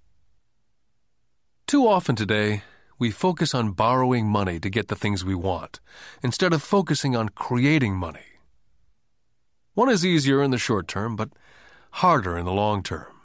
[1.67, 2.62] Too often today,
[2.98, 5.80] we focus on borrowing money to get the things we want,
[6.24, 8.40] instead of focusing on creating money.
[9.74, 11.30] One is easier in the short term, but
[11.92, 13.22] harder in the long term.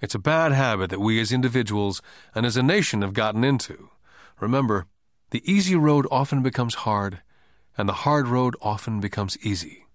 [0.00, 2.00] It's a bad habit that we as individuals
[2.34, 3.90] and as a nation have gotten into.
[4.40, 4.86] Remember,
[5.30, 7.20] the easy road often becomes hard,
[7.76, 9.86] and the hard road often becomes easy.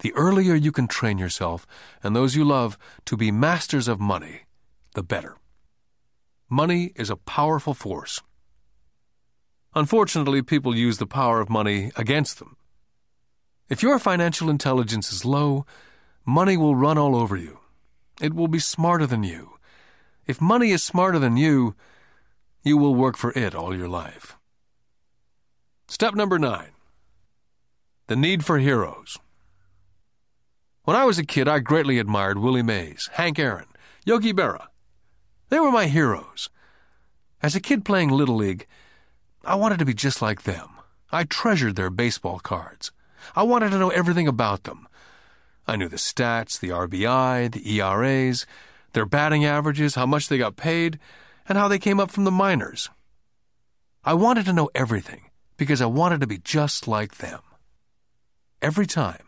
[0.00, 1.66] The earlier you can train yourself
[2.02, 4.42] and those you love to be masters of money,
[4.94, 5.36] the better.
[6.50, 8.20] Money is a powerful force.
[9.74, 12.56] Unfortunately, people use the power of money against them.
[13.68, 15.64] If your financial intelligence is low,
[16.26, 17.60] money will run all over you
[18.20, 19.54] it will be smarter than you.
[20.26, 21.74] If money is smarter than you,
[22.62, 24.36] you will work for it all your life.
[25.88, 26.72] Step number nine
[28.06, 29.18] The need for heroes.
[30.84, 33.66] When I was a kid, I greatly admired Willie Mays, Hank Aaron,
[34.04, 34.66] Yogi Berra.
[35.50, 36.48] They were my heroes.
[37.42, 38.66] As a kid playing Little League,
[39.44, 40.70] I wanted to be just like them.
[41.12, 42.90] I treasured their baseball cards.
[43.36, 44.88] I wanted to know everything about them
[45.70, 48.44] I knew the stats, the RBI, the ERAs,
[48.92, 50.98] their batting averages, how much they got paid,
[51.48, 52.90] and how they came up from the minors.
[54.04, 57.40] I wanted to know everything because I wanted to be just like them.
[58.60, 59.22] Every time,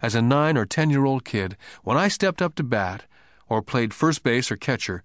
[0.00, 3.04] as a nine or ten year old kid, when I stepped up to bat
[3.48, 5.02] or played first base or catcher,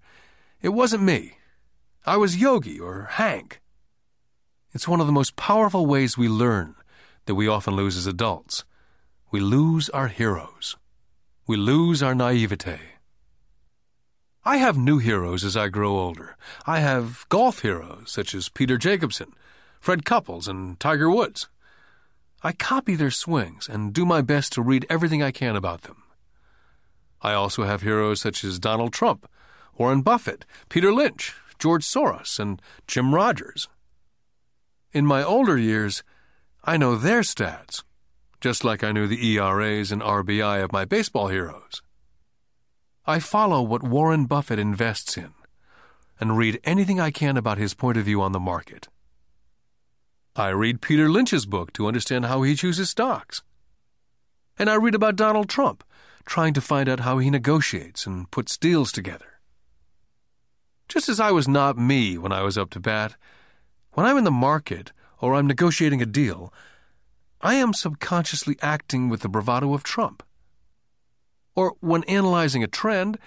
[0.64, 1.34] it wasn't me.
[2.06, 3.60] I was Yogi or Hank.
[4.72, 6.74] It's one of the most powerful ways we learn
[7.26, 8.64] that we often lose as adults.
[9.30, 10.78] We lose our heroes.
[11.46, 12.78] We lose our naivete.
[14.42, 16.34] I have new heroes as I grow older.
[16.66, 19.34] I have golf heroes such as Peter Jacobsen,
[19.80, 21.50] Fred Couples, and Tiger Woods.
[22.42, 26.04] I copy their swings and do my best to read everything I can about them.
[27.20, 29.28] I also have heroes such as Donald Trump,
[29.76, 33.68] Warren Buffett, Peter Lynch, George Soros, and Jim Rogers.
[34.92, 36.02] In my older years,
[36.64, 37.82] I know their stats,
[38.40, 41.82] just like I knew the ERAs and RBI of my baseball heroes.
[43.06, 45.34] I follow what Warren Buffett invests in
[46.20, 48.88] and read anything I can about his point of view on the market.
[50.36, 53.42] I read Peter Lynch's book to understand how he chooses stocks.
[54.58, 55.84] And I read about Donald Trump,
[56.24, 59.33] trying to find out how he negotiates and puts deals together.
[60.88, 63.16] Just as I was not me when I was up to bat,
[63.92, 66.52] when I'm in the market or I'm negotiating a deal,
[67.40, 70.22] I am subconsciously acting with the bravado of Trump.
[71.54, 73.18] Or when analyzing a trend,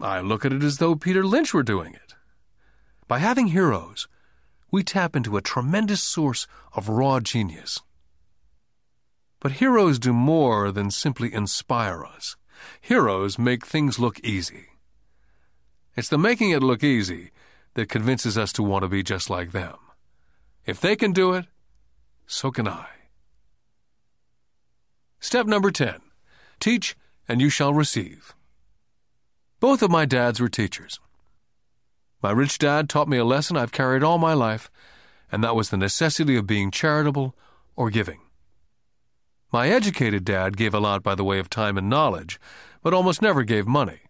[0.00, 2.14] I look at it as though Peter Lynch were doing it.
[3.08, 4.08] By having heroes,
[4.70, 7.80] we tap into a tremendous source of raw genius.
[9.40, 12.36] But heroes do more than simply inspire us.
[12.80, 14.66] Heroes make things look easy.
[15.96, 17.30] It's the making it look easy
[17.74, 19.76] that convinces us to want to be just like them.
[20.66, 21.46] If they can do it,
[22.26, 22.86] so can I.
[25.20, 26.00] Step number 10
[26.60, 26.96] Teach
[27.28, 28.34] and you shall receive.
[29.58, 31.00] Both of my dads were teachers.
[32.22, 34.70] My rich dad taught me a lesson I've carried all my life,
[35.30, 37.34] and that was the necessity of being charitable
[37.74, 38.20] or giving.
[39.52, 42.38] My educated dad gave a lot by the way of time and knowledge,
[42.82, 44.00] but almost never gave money.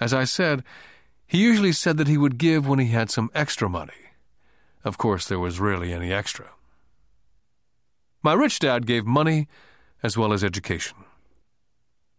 [0.00, 0.64] As I said,
[1.32, 4.12] he usually said that he would give when he had some extra money.
[4.84, 6.50] Of course, there was rarely any extra.
[8.22, 9.48] My rich dad gave money
[10.02, 10.98] as well as education.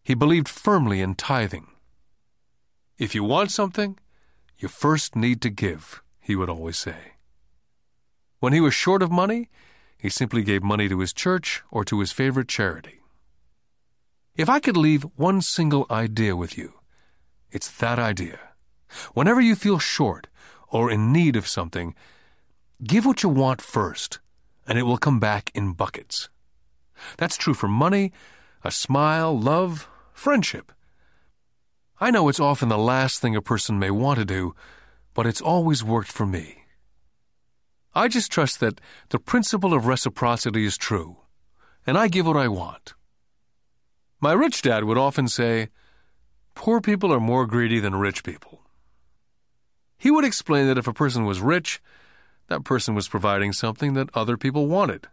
[0.02, 1.68] He believed firmly in tithing.
[2.98, 4.00] If you want something,
[4.58, 7.14] you first need to give, he would always say.
[8.40, 9.52] When he was short of money,
[9.96, 13.02] he simply gave money to his church or to his favorite charity.
[14.36, 16.80] If I could leave one single idea with you,
[17.52, 18.40] it's that idea.
[19.14, 20.28] Whenever you feel short
[20.70, 21.96] or in need of something,
[22.84, 24.20] Give what you want first,
[24.68, 26.30] and it will come back in buckets.
[27.18, 28.12] That's true for money,
[28.64, 30.72] a smile, love, friendship.
[32.00, 34.54] I know it's often the last thing a person may want to do,
[35.14, 36.66] but it's always worked for me.
[37.96, 41.18] I just trust that the principle of reciprocity is true,
[41.88, 42.96] and I give what I want.
[44.20, 45.70] My rich dad would often say,
[46.56, 48.63] Poor people are more greedy than rich people.
[50.04, 51.82] He would explain that if a person was rich,
[52.48, 55.08] that person was providing something that other people wanted.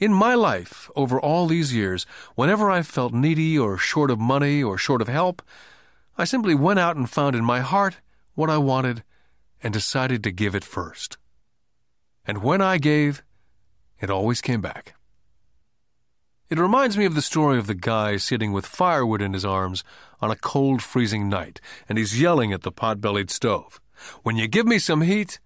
[0.00, 4.60] In my life, over all these years, whenever I felt needy or short of money
[4.60, 5.42] or short of help,
[6.18, 7.98] I simply went out and found in my heart
[8.34, 9.04] what I wanted
[9.62, 11.16] and decided to give it first.
[12.26, 13.22] And when I gave,
[14.00, 14.96] it always came back.
[16.50, 19.84] It reminds me of the story of the guy sitting with firewood in his arms
[20.20, 23.80] on a cold, freezing night, and he's yelling at the pot bellied stove.
[24.22, 25.40] When you give me some heat,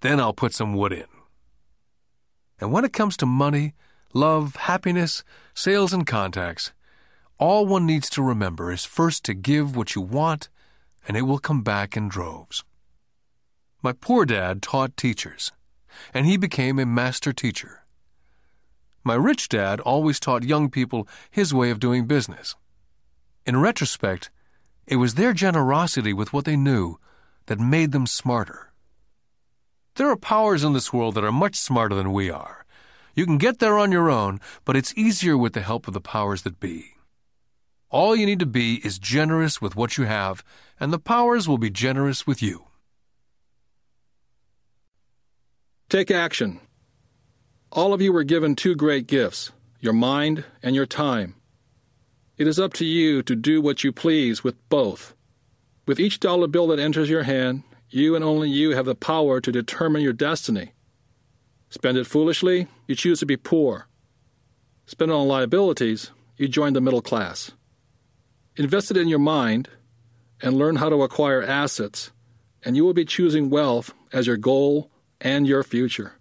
[0.00, 1.06] then I'll put some wood in.
[2.60, 3.74] And when it comes to money,
[4.12, 6.72] love, happiness, sales, and contacts,
[7.38, 10.48] all one needs to remember is first to give what you want,
[11.08, 12.62] and it will come back in droves.
[13.82, 15.50] My poor dad taught teachers,
[16.14, 17.84] and he became a master teacher.
[19.02, 22.54] My rich dad always taught young people his way of doing business.
[23.44, 24.30] In retrospect,
[24.86, 26.98] it was their generosity with what they knew
[27.46, 28.72] that made them smarter.
[29.96, 32.64] There are powers in this world that are much smarter than we are.
[33.14, 36.00] You can get there on your own, but it's easier with the help of the
[36.00, 36.94] powers that be.
[37.90, 40.42] All you need to be is generous with what you have,
[40.80, 42.64] and the powers will be generous with you.
[45.90, 46.60] Take action.
[47.70, 51.34] All of you were given two great gifts your mind and your time.
[52.38, 55.14] It is up to you to do what you please with both.
[55.86, 59.40] With each dollar bill that enters your hand, you and only you have the power
[59.40, 60.72] to determine your destiny.
[61.70, 63.88] Spend it foolishly, you choose to be poor.
[64.86, 67.52] Spend it on liabilities, you join the middle class.
[68.56, 69.68] Invest it in your mind
[70.40, 72.12] and learn how to acquire assets,
[72.62, 76.14] and you will be choosing wealth as your goal and your future.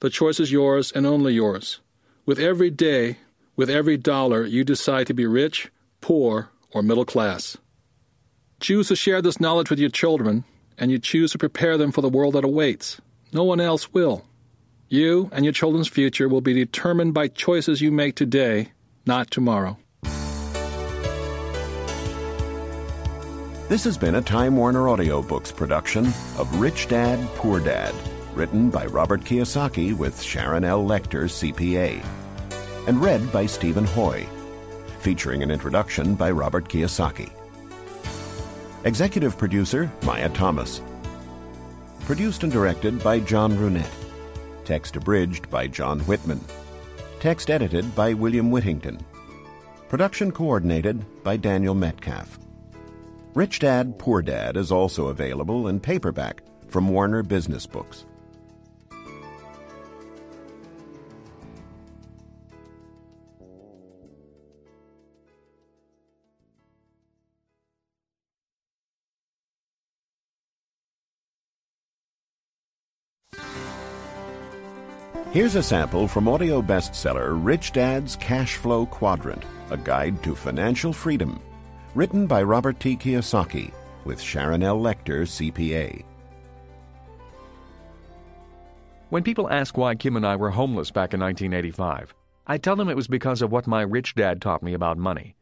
[0.00, 1.80] The choice is yours and only yours.
[2.24, 3.18] With every day,
[3.54, 7.56] with every dollar, you decide to be rich, poor, or middle class.
[8.60, 10.44] Choose to share this knowledge with your children
[10.78, 13.00] and you choose to prepare them for the world that awaits.
[13.32, 14.24] No one else will.
[14.88, 18.72] You and your children's future will be determined by choices you make today,
[19.04, 19.78] not tomorrow.
[23.68, 26.06] This has been a Time Warner Audiobooks production
[26.38, 27.92] of Rich Dad, Poor Dad,
[28.34, 30.86] written by Robert Kiyosaki with Sharon L.
[30.86, 32.04] Lechter, CPA,
[32.86, 34.24] and read by Stephen Hoy,
[35.00, 37.32] featuring an introduction by Robert Kiyosaki.
[38.86, 40.80] Executive producer Maya Thomas.
[42.04, 43.90] Produced and directed by John Brunette.
[44.64, 46.40] Text abridged by John Whitman.
[47.18, 49.00] Text edited by William Whittington.
[49.88, 52.38] Production coordinated by Daniel Metcalf.
[53.34, 58.04] Rich Dad, Poor Dad is also available in paperback from Warner Business Books.
[75.36, 80.94] Here's a sample from audio bestseller Rich Dad's Cash Flow Quadrant, a guide to financial
[80.94, 81.38] freedom,
[81.94, 82.96] written by Robert T.
[82.96, 83.70] Kiyosaki
[84.06, 84.80] with Sharon L.
[84.80, 86.02] Lechter, CPA.
[89.10, 92.14] When people ask why Kim and I were homeless back in 1985,
[92.46, 95.36] I tell them it was because of what my rich dad taught me about money.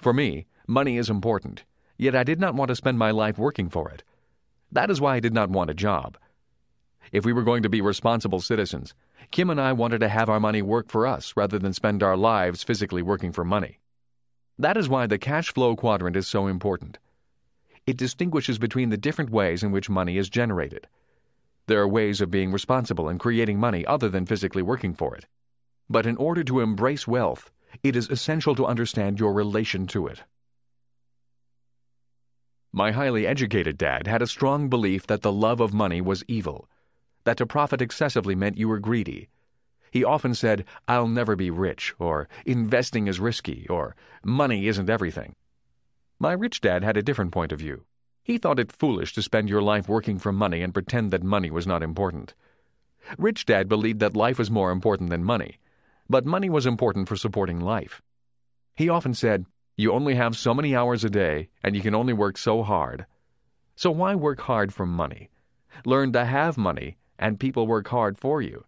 [0.00, 1.64] For me, money is important,
[1.96, 4.04] yet I did not want to spend my life working for it.
[4.70, 6.18] That is why I did not want a job.
[7.10, 8.94] If we were going to be responsible citizens,
[9.34, 12.16] Kim and I wanted to have our money work for us rather than spend our
[12.16, 13.80] lives physically working for money.
[14.60, 17.00] That is why the cash flow quadrant is so important.
[17.84, 20.86] It distinguishes between the different ways in which money is generated.
[21.66, 25.26] There are ways of being responsible and creating money other than physically working for it.
[25.90, 27.50] But in order to embrace wealth,
[27.82, 30.22] it is essential to understand your relation to it.
[32.72, 36.68] My highly educated dad had a strong belief that the love of money was evil
[37.24, 39.28] that to profit excessively meant you were greedy.
[39.90, 43.94] He often said, I'll never be rich, or investing is risky, or
[44.24, 45.34] money isn't everything.
[46.18, 47.84] My rich dad had a different point of view.
[48.22, 51.50] He thought it foolish to spend your life working for money and pretend that money
[51.50, 52.34] was not important.
[53.18, 55.58] Rich Dad believed that life was more important than money,
[56.08, 58.00] but money was important for supporting life.
[58.74, 59.44] He often said,
[59.76, 63.04] You only have so many hours a day, and you can only work so hard.
[63.76, 65.28] So why work hard for money?
[65.84, 68.66] Learn to have money and people work hard for you,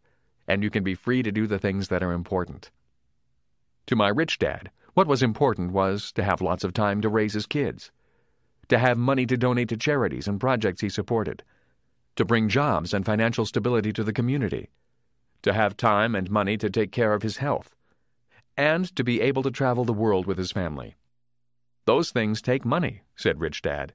[0.49, 2.71] and you can be free to do the things that are important.
[3.85, 7.35] To my rich dad, what was important was to have lots of time to raise
[7.35, 7.93] his kids,
[8.69, 11.43] to have money to donate to charities and projects he supported,
[12.17, 14.71] to bring jobs and financial stability to the community,
[15.43, 17.77] to have time and money to take care of his health,
[18.57, 20.97] and to be able to travel the world with his family.
[21.85, 23.93] Those things take money, said Rich Dad.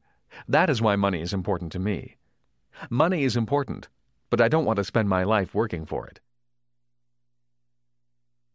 [0.47, 2.17] That is why money is important to me.
[2.91, 3.89] Money is important,
[4.31, 6.19] but I don't want to spend my life working for it.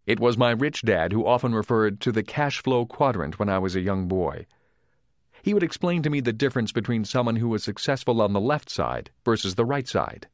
[0.07, 3.59] It was my rich dad who often referred to the cash flow quadrant when I
[3.59, 4.47] was a young boy.
[5.43, 8.70] He would explain to me the difference between someone who was successful on the left
[8.70, 10.29] side versus the right side.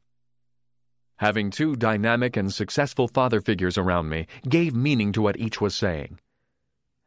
[1.17, 5.75] Having two dynamic and successful father figures around me gave meaning to what each was
[5.75, 6.19] saying.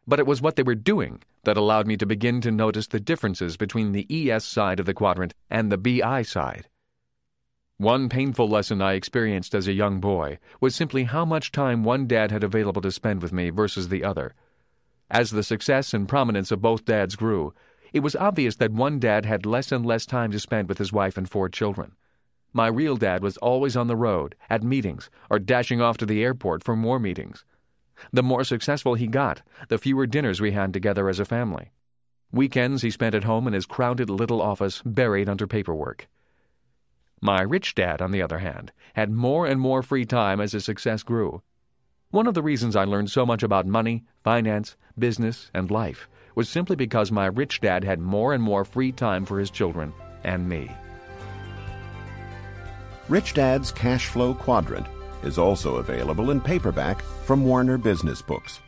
[0.07, 3.01] But it was what they were doing that allowed me to begin to notice the
[3.01, 6.68] differences between the ES side of the quadrant and the BI side.
[7.78, 12.06] One painful lesson I experienced as a young boy was simply how much time one
[12.06, 14.34] dad had available to spend with me versus the other.
[15.10, 17.52] As the success and prominence of both dads grew,
[17.92, 20.90] it was obvious that one dad had less and less time to spend with his
[20.90, 21.92] wife and four children.
[22.50, 26.24] My real dad was always on the road, at meetings, or dashing off to the
[26.24, 27.44] airport for more meetings.
[28.10, 31.72] The more successful he got, the fewer dinners we had together as a family.
[32.32, 36.08] Weekends he spent at home in his crowded little office, buried under paperwork.
[37.20, 40.64] My rich dad, on the other hand, had more and more free time as his
[40.64, 41.42] success grew.
[42.10, 46.48] One of the reasons I learned so much about money, finance, business, and life was
[46.48, 49.92] simply because my rich dad had more and more free time for his children
[50.24, 50.70] and me.
[53.08, 54.86] Rich Dad's Cash Flow Quadrant
[55.22, 58.60] is also available in paperback from Warner Business Books.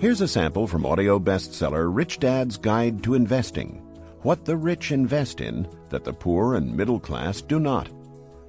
[0.00, 3.86] Here's a sample from audio bestseller Rich Dad's Guide to Investing
[4.22, 7.88] what the Rich Invest in That the Poor and Middle Class Do Not.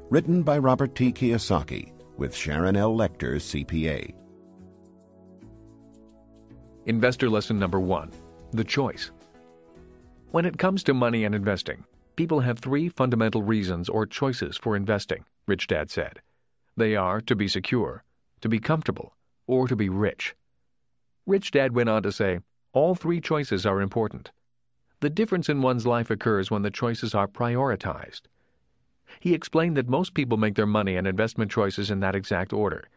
[0.10, 1.14] Written by Robert T.
[1.14, 2.94] Kiyosaki with Sharon L.
[2.94, 4.14] Lechter, CPA.
[6.88, 8.12] Investor lesson number one
[8.52, 9.12] The choice.
[10.32, 11.86] When it comes to money and investing,
[12.18, 16.20] people have three fundamental reasons or choices for investing, Rich Dad said.
[16.76, 18.04] They are to be secure,
[18.42, 19.16] to be comfortable,
[19.48, 20.36] or to be rich.
[21.26, 22.40] Rich Dad went on to say,
[22.74, 24.32] all three choices are important.
[25.02, 28.22] The difference in one's life occurs when the choices are prioritized.
[29.20, 32.88] He explained that most people make their money and investment choices in that exact order.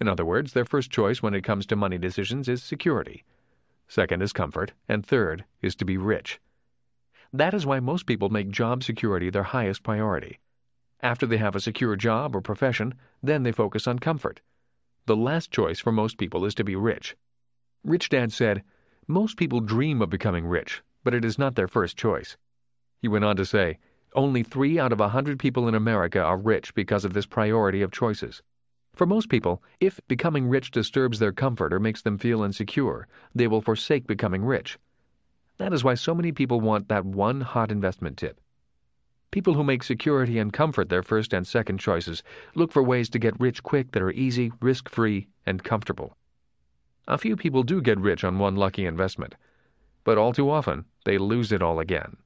[0.00, 3.24] In other words, their first choice when it comes to money decisions is security.
[3.86, 6.40] Second is comfort, and third is to be rich.
[7.32, 10.40] That is why most people make job security their highest priority.
[11.00, 14.40] After they have a secure job or profession, then they focus on comfort.
[15.06, 17.16] The last choice for most people is to be rich.
[17.84, 18.64] Rich Dad said,
[19.06, 22.36] Most people dream of becoming rich, but it is not their first choice.
[23.00, 23.78] He went on to say,
[24.16, 27.80] only three out of a hundred people in America are rich because of this priority
[27.80, 28.42] of choices.
[28.92, 33.46] For most people, if becoming rich disturbs their comfort or makes them feel insecure, they
[33.46, 34.80] will forsake becoming rich.
[35.58, 38.40] That is why so many people want that one hot investment tip.
[39.30, 42.24] People who make security and comfort their first and second choices
[42.56, 46.16] look for ways to get rich quick that are easy, risk free, and comfortable.
[47.06, 49.36] A few people do get rich on one lucky investment,
[50.06, 52.16] but all too often they lose it all again.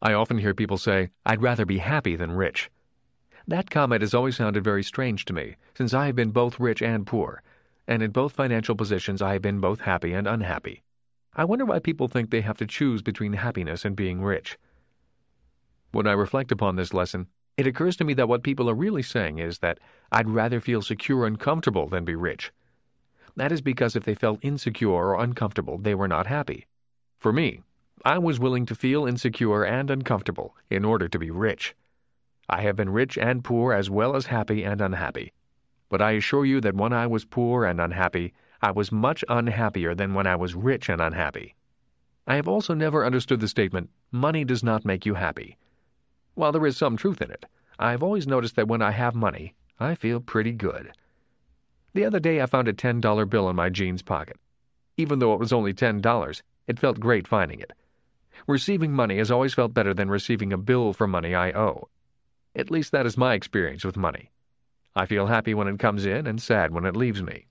[0.00, 2.70] I often hear people say, I'd rather be happy than rich.
[3.48, 6.80] That comment has always sounded very strange to me, since I have been both rich
[6.80, 7.42] and poor,
[7.88, 10.84] and in both financial positions I have been both happy and unhappy.
[11.34, 14.56] I wonder why people think they have to choose between happiness and being rich.
[15.90, 17.26] When I reflect upon this lesson,
[17.56, 19.80] it occurs to me that what people are really saying is that
[20.12, 22.52] I'd rather feel secure and comfortable than be rich.
[23.34, 26.66] That is because if they felt insecure or uncomfortable, they were not happy.
[27.22, 27.60] For me,
[28.04, 31.76] I was willing to feel insecure and uncomfortable in order to be rich.
[32.48, 35.32] I have been rich and poor as well as happy and unhappy.
[35.88, 39.94] But I assure you that when I was poor and unhappy, I was much unhappier
[39.94, 41.54] than when I was rich and unhappy.
[42.26, 45.58] I have also never understood the statement, money does not make you happy.
[46.34, 47.46] While there is some truth in it,
[47.78, 50.90] I have always noticed that when I have money, I feel pretty good.
[51.94, 54.38] The other day I found a $10 bill in my jeans pocket.
[54.96, 57.72] Even though it was only $10, it felt great finding it.
[58.46, 61.88] Receiving money has always felt better than receiving a bill for money I owe.
[62.54, 64.30] At least that is my experience with money.
[64.94, 67.46] I feel happy when it comes in and sad when it leaves me.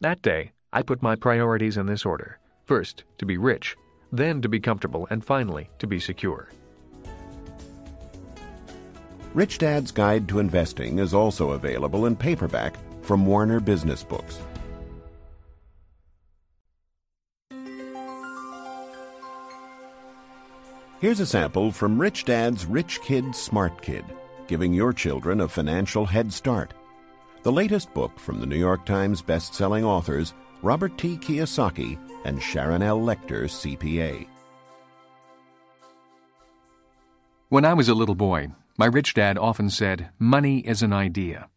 [0.00, 2.38] That day, I put my priorities in this order.
[2.64, 3.76] First, to be rich,
[4.12, 6.50] then to be comfortable, and finally, to be secure.
[9.34, 14.38] Rich Dad's Guide to Investing is also available in paperback from Warner Business Books.
[21.04, 24.06] Here's a sample from Rich Dad's Rich Kid, Smart Kid,
[24.46, 26.72] giving your children a financial head start.
[27.42, 30.32] The latest book from the New York Times best-selling authors
[30.62, 31.18] Robert T.
[31.18, 32.98] Kiyosaki and Sharon L.
[32.98, 34.26] Lechter, CPA.
[37.50, 41.50] When I was a little boy, my rich dad often said, Money is an idea.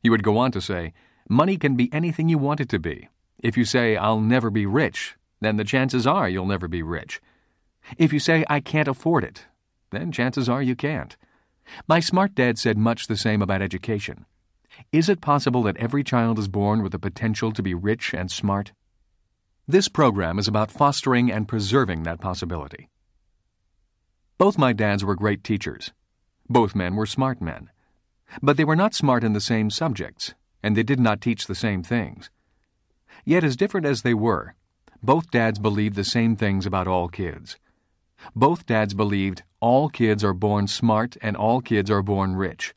[0.00, 0.92] He would go on to say,
[1.28, 3.08] Money can be anything you want it to be.
[3.40, 7.20] If you say, I'll never be rich, then the chances are you'll never be rich.
[7.98, 9.46] If you say, I can't afford it,
[9.90, 11.16] then chances are you can't.
[11.88, 14.26] My smart dad said much the same about education.
[14.92, 18.30] Is it possible that every child is born with the potential to be rich and
[18.30, 18.72] smart?
[19.66, 22.88] This program is about fostering and preserving that possibility.
[24.38, 25.92] Both my dads were great teachers.
[26.48, 27.70] Both men were smart men.
[28.42, 31.54] But they were not smart in the same subjects, and they did not teach the
[31.54, 32.30] same things.
[33.24, 34.54] Yet, as different as they were,
[35.02, 37.56] both dads believed the same things about all kids.
[38.34, 42.74] Both dads believed all kids are born smart and all kids are born rich.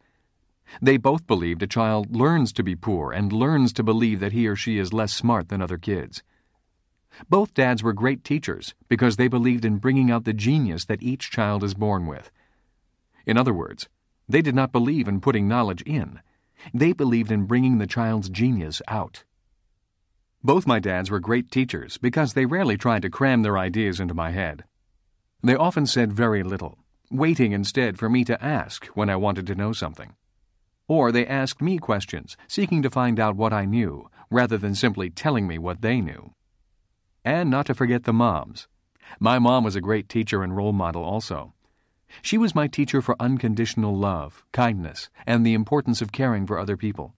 [0.81, 4.47] They both believed a child learns to be poor and learns to believe that he
[4.47, 6.21] or she is less smart than other kids.
[7.27, 11.31] Both dads were great teachers because they believed in bringing out the genius that each
[11.31, 12.31] child is born with.
[13.25, 13.89] In other words,
[14.27, 16.21] they did not believe in putting knowledge in.
[16.73, 19.23] They believed in bringing the child's genius out.
[20.43, 24.13] Both my dads were great teachers because they rarely tried to cram their ideas into
[24.13, 24.63] my head.
[25.41, 26.77] They often said very little,
[27.09, 30.15] waiting instead for me to ask when I wanted to know something.
[30.87, 35.09] Or they asked me questions, seeking to find out what I knew, rather than simply
[35.09, 36.33] telling me what they knew.
[37.23, 38.67] And not to forget the moms.
[39.19, 41.53] My mom was a great teacher and role model also.
[42.21, 46.75] She was my teacher for unconditional love, kindness, and the importance of caring for other
[46.75, 47.13] people.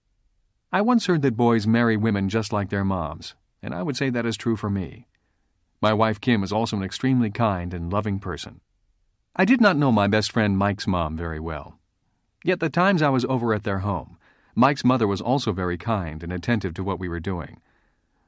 [0.70, 4.10] I once heard that boys marry women just like their moms, and I would say
[4.10, 5.06] that is true for me.
[5.82, 8.60] My wife Kim is also an extremely kind and loving person.
[9.34, 11.80] I did not know my best friend Mike's mom very well.
[12.44, 14.16] Yet the times I was over at their home,
[14.54, 17.60] Mike's mother was also very kind and attentive to what we were doing.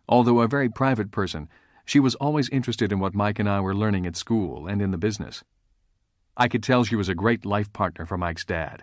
[0.09, 1.49] Although a very private person,
[1.85, 4.91] she was always interested in what Mike and I were learning at school and in
[4.91, 5.45] the business.
[6.37, 8.83] I could tell she was a great life partner for Mike's dad.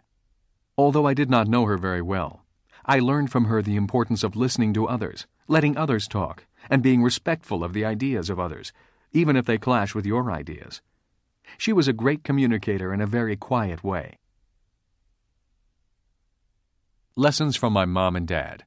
[0.78, 2.46] Although I did not know her very well,
[2.86, 7.04] I learned from her the importance of listening to others, letting others talk, and being
[7.04, 8.72] respectful of the ideas of others,
[9.12, 10.82] even if they clash with your ideas.
[11.58, 14.18] She was a great communicator in a very quiet way.
[17.16, 18.64] Lessons from my mom and dad.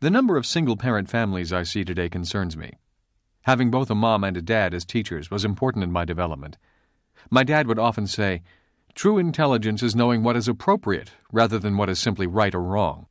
[0.00, 2.74] The number of single parent families I see today concerns me.
[3.42, 6.58] Having both a mom and a dad as teachers was important in my development.
[7.30, 8.42] My dad would often say,
[8.94, 13.06] True intelligence is knowing what is appropriate rather than what is simply right or wrong.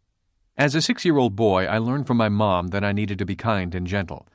[0.55, 3.25] As a six year old boy, I learned from my mom that I needed to
[3.25, 4.27] be kind and gentle.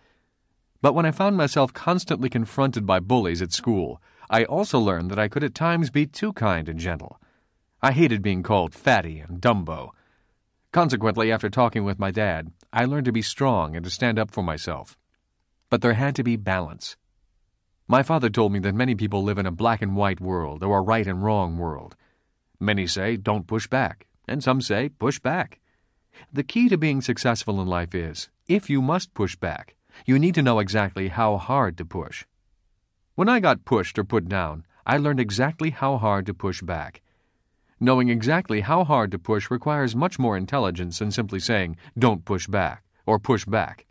[0.82, 5.18] But when I found myself constantly confronted by bullies at school, I also learned that
[5.18, 7.20] I could at times be too kind and gentle.
[7.80, 9.90] I hated being called fatty and Dumbo.
[10.72, 14.32] Consequently, after talking with my dad, I learned to be strong and to stand up
[14.32, 14.98] for myself.
[15.70, 16.96] But there had to be balance.
[17.86, 20.78] My father told me that many people live in a black and white world or
[20.78, 21.94] a right and wrong world.
[22.58, 25.60] Many say, don't push back, and some say, push back.
[26.32, 30.34] The key to being successful in life is, if you must push back, you need
[30.34, 32.24] to know exactly how hard to push.
[33.14, 37.02] When I got pushed or put down, I learned exactly how hard to push back.
[37.80, 42.46] Knowing exactly how hard to push requires much more intelligence than simply saying, don't push
[42.46, 43.86] back, or push back.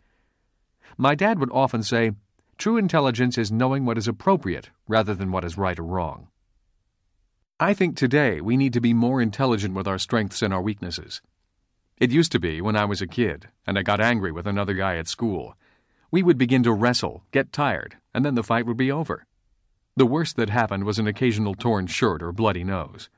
[0.96, 2.12] My dad would often say,
[2.58, 6.26] True intelligence is knowing what is appropriate rather than what is right or wrong.
[7.60, 11.22] I think today we need to be more intelligent with our strengths and our weaknesses.
[12.00, 14.74] It used to be when I was a kid and I got angry with another
[14.74, 15.56] guy at school.
[16.12, 19.26] We would begin to wrestle, get tired, and then the fight would be over.
[19.96, 23.10] The worst that happened was an occasional torn shirt or bloody nose.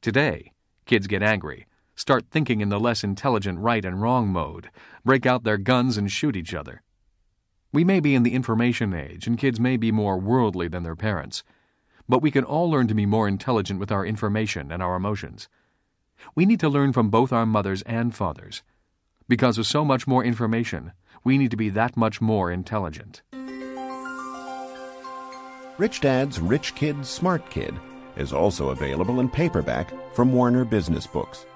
[0.00, 0.50] Today,
[0.86, 4.70] kids get angry, start thinking in the less intelligent right and wrong mode,
[5.04, 6.82] break out their guns and shoot each other.
[7.72, 10.96] We may be in the information age, and kids may be more worldly than their
[10.96, 11.44] parents,
[12.08, 15.48] but we can all learn to be more intelligent with our information and our emotions.
[16.34, 18.62] We need to learn from both our mothers and fathers.
[19.28, 20.92] Because of so much more information,
[21.24, 23.22] we need to be that much more intelligent.
[25.78, 27.74] Rich Dad's Rich Kid, Smart Kid
[28.16, 31.46] is also available in paperback from Warner Business Books.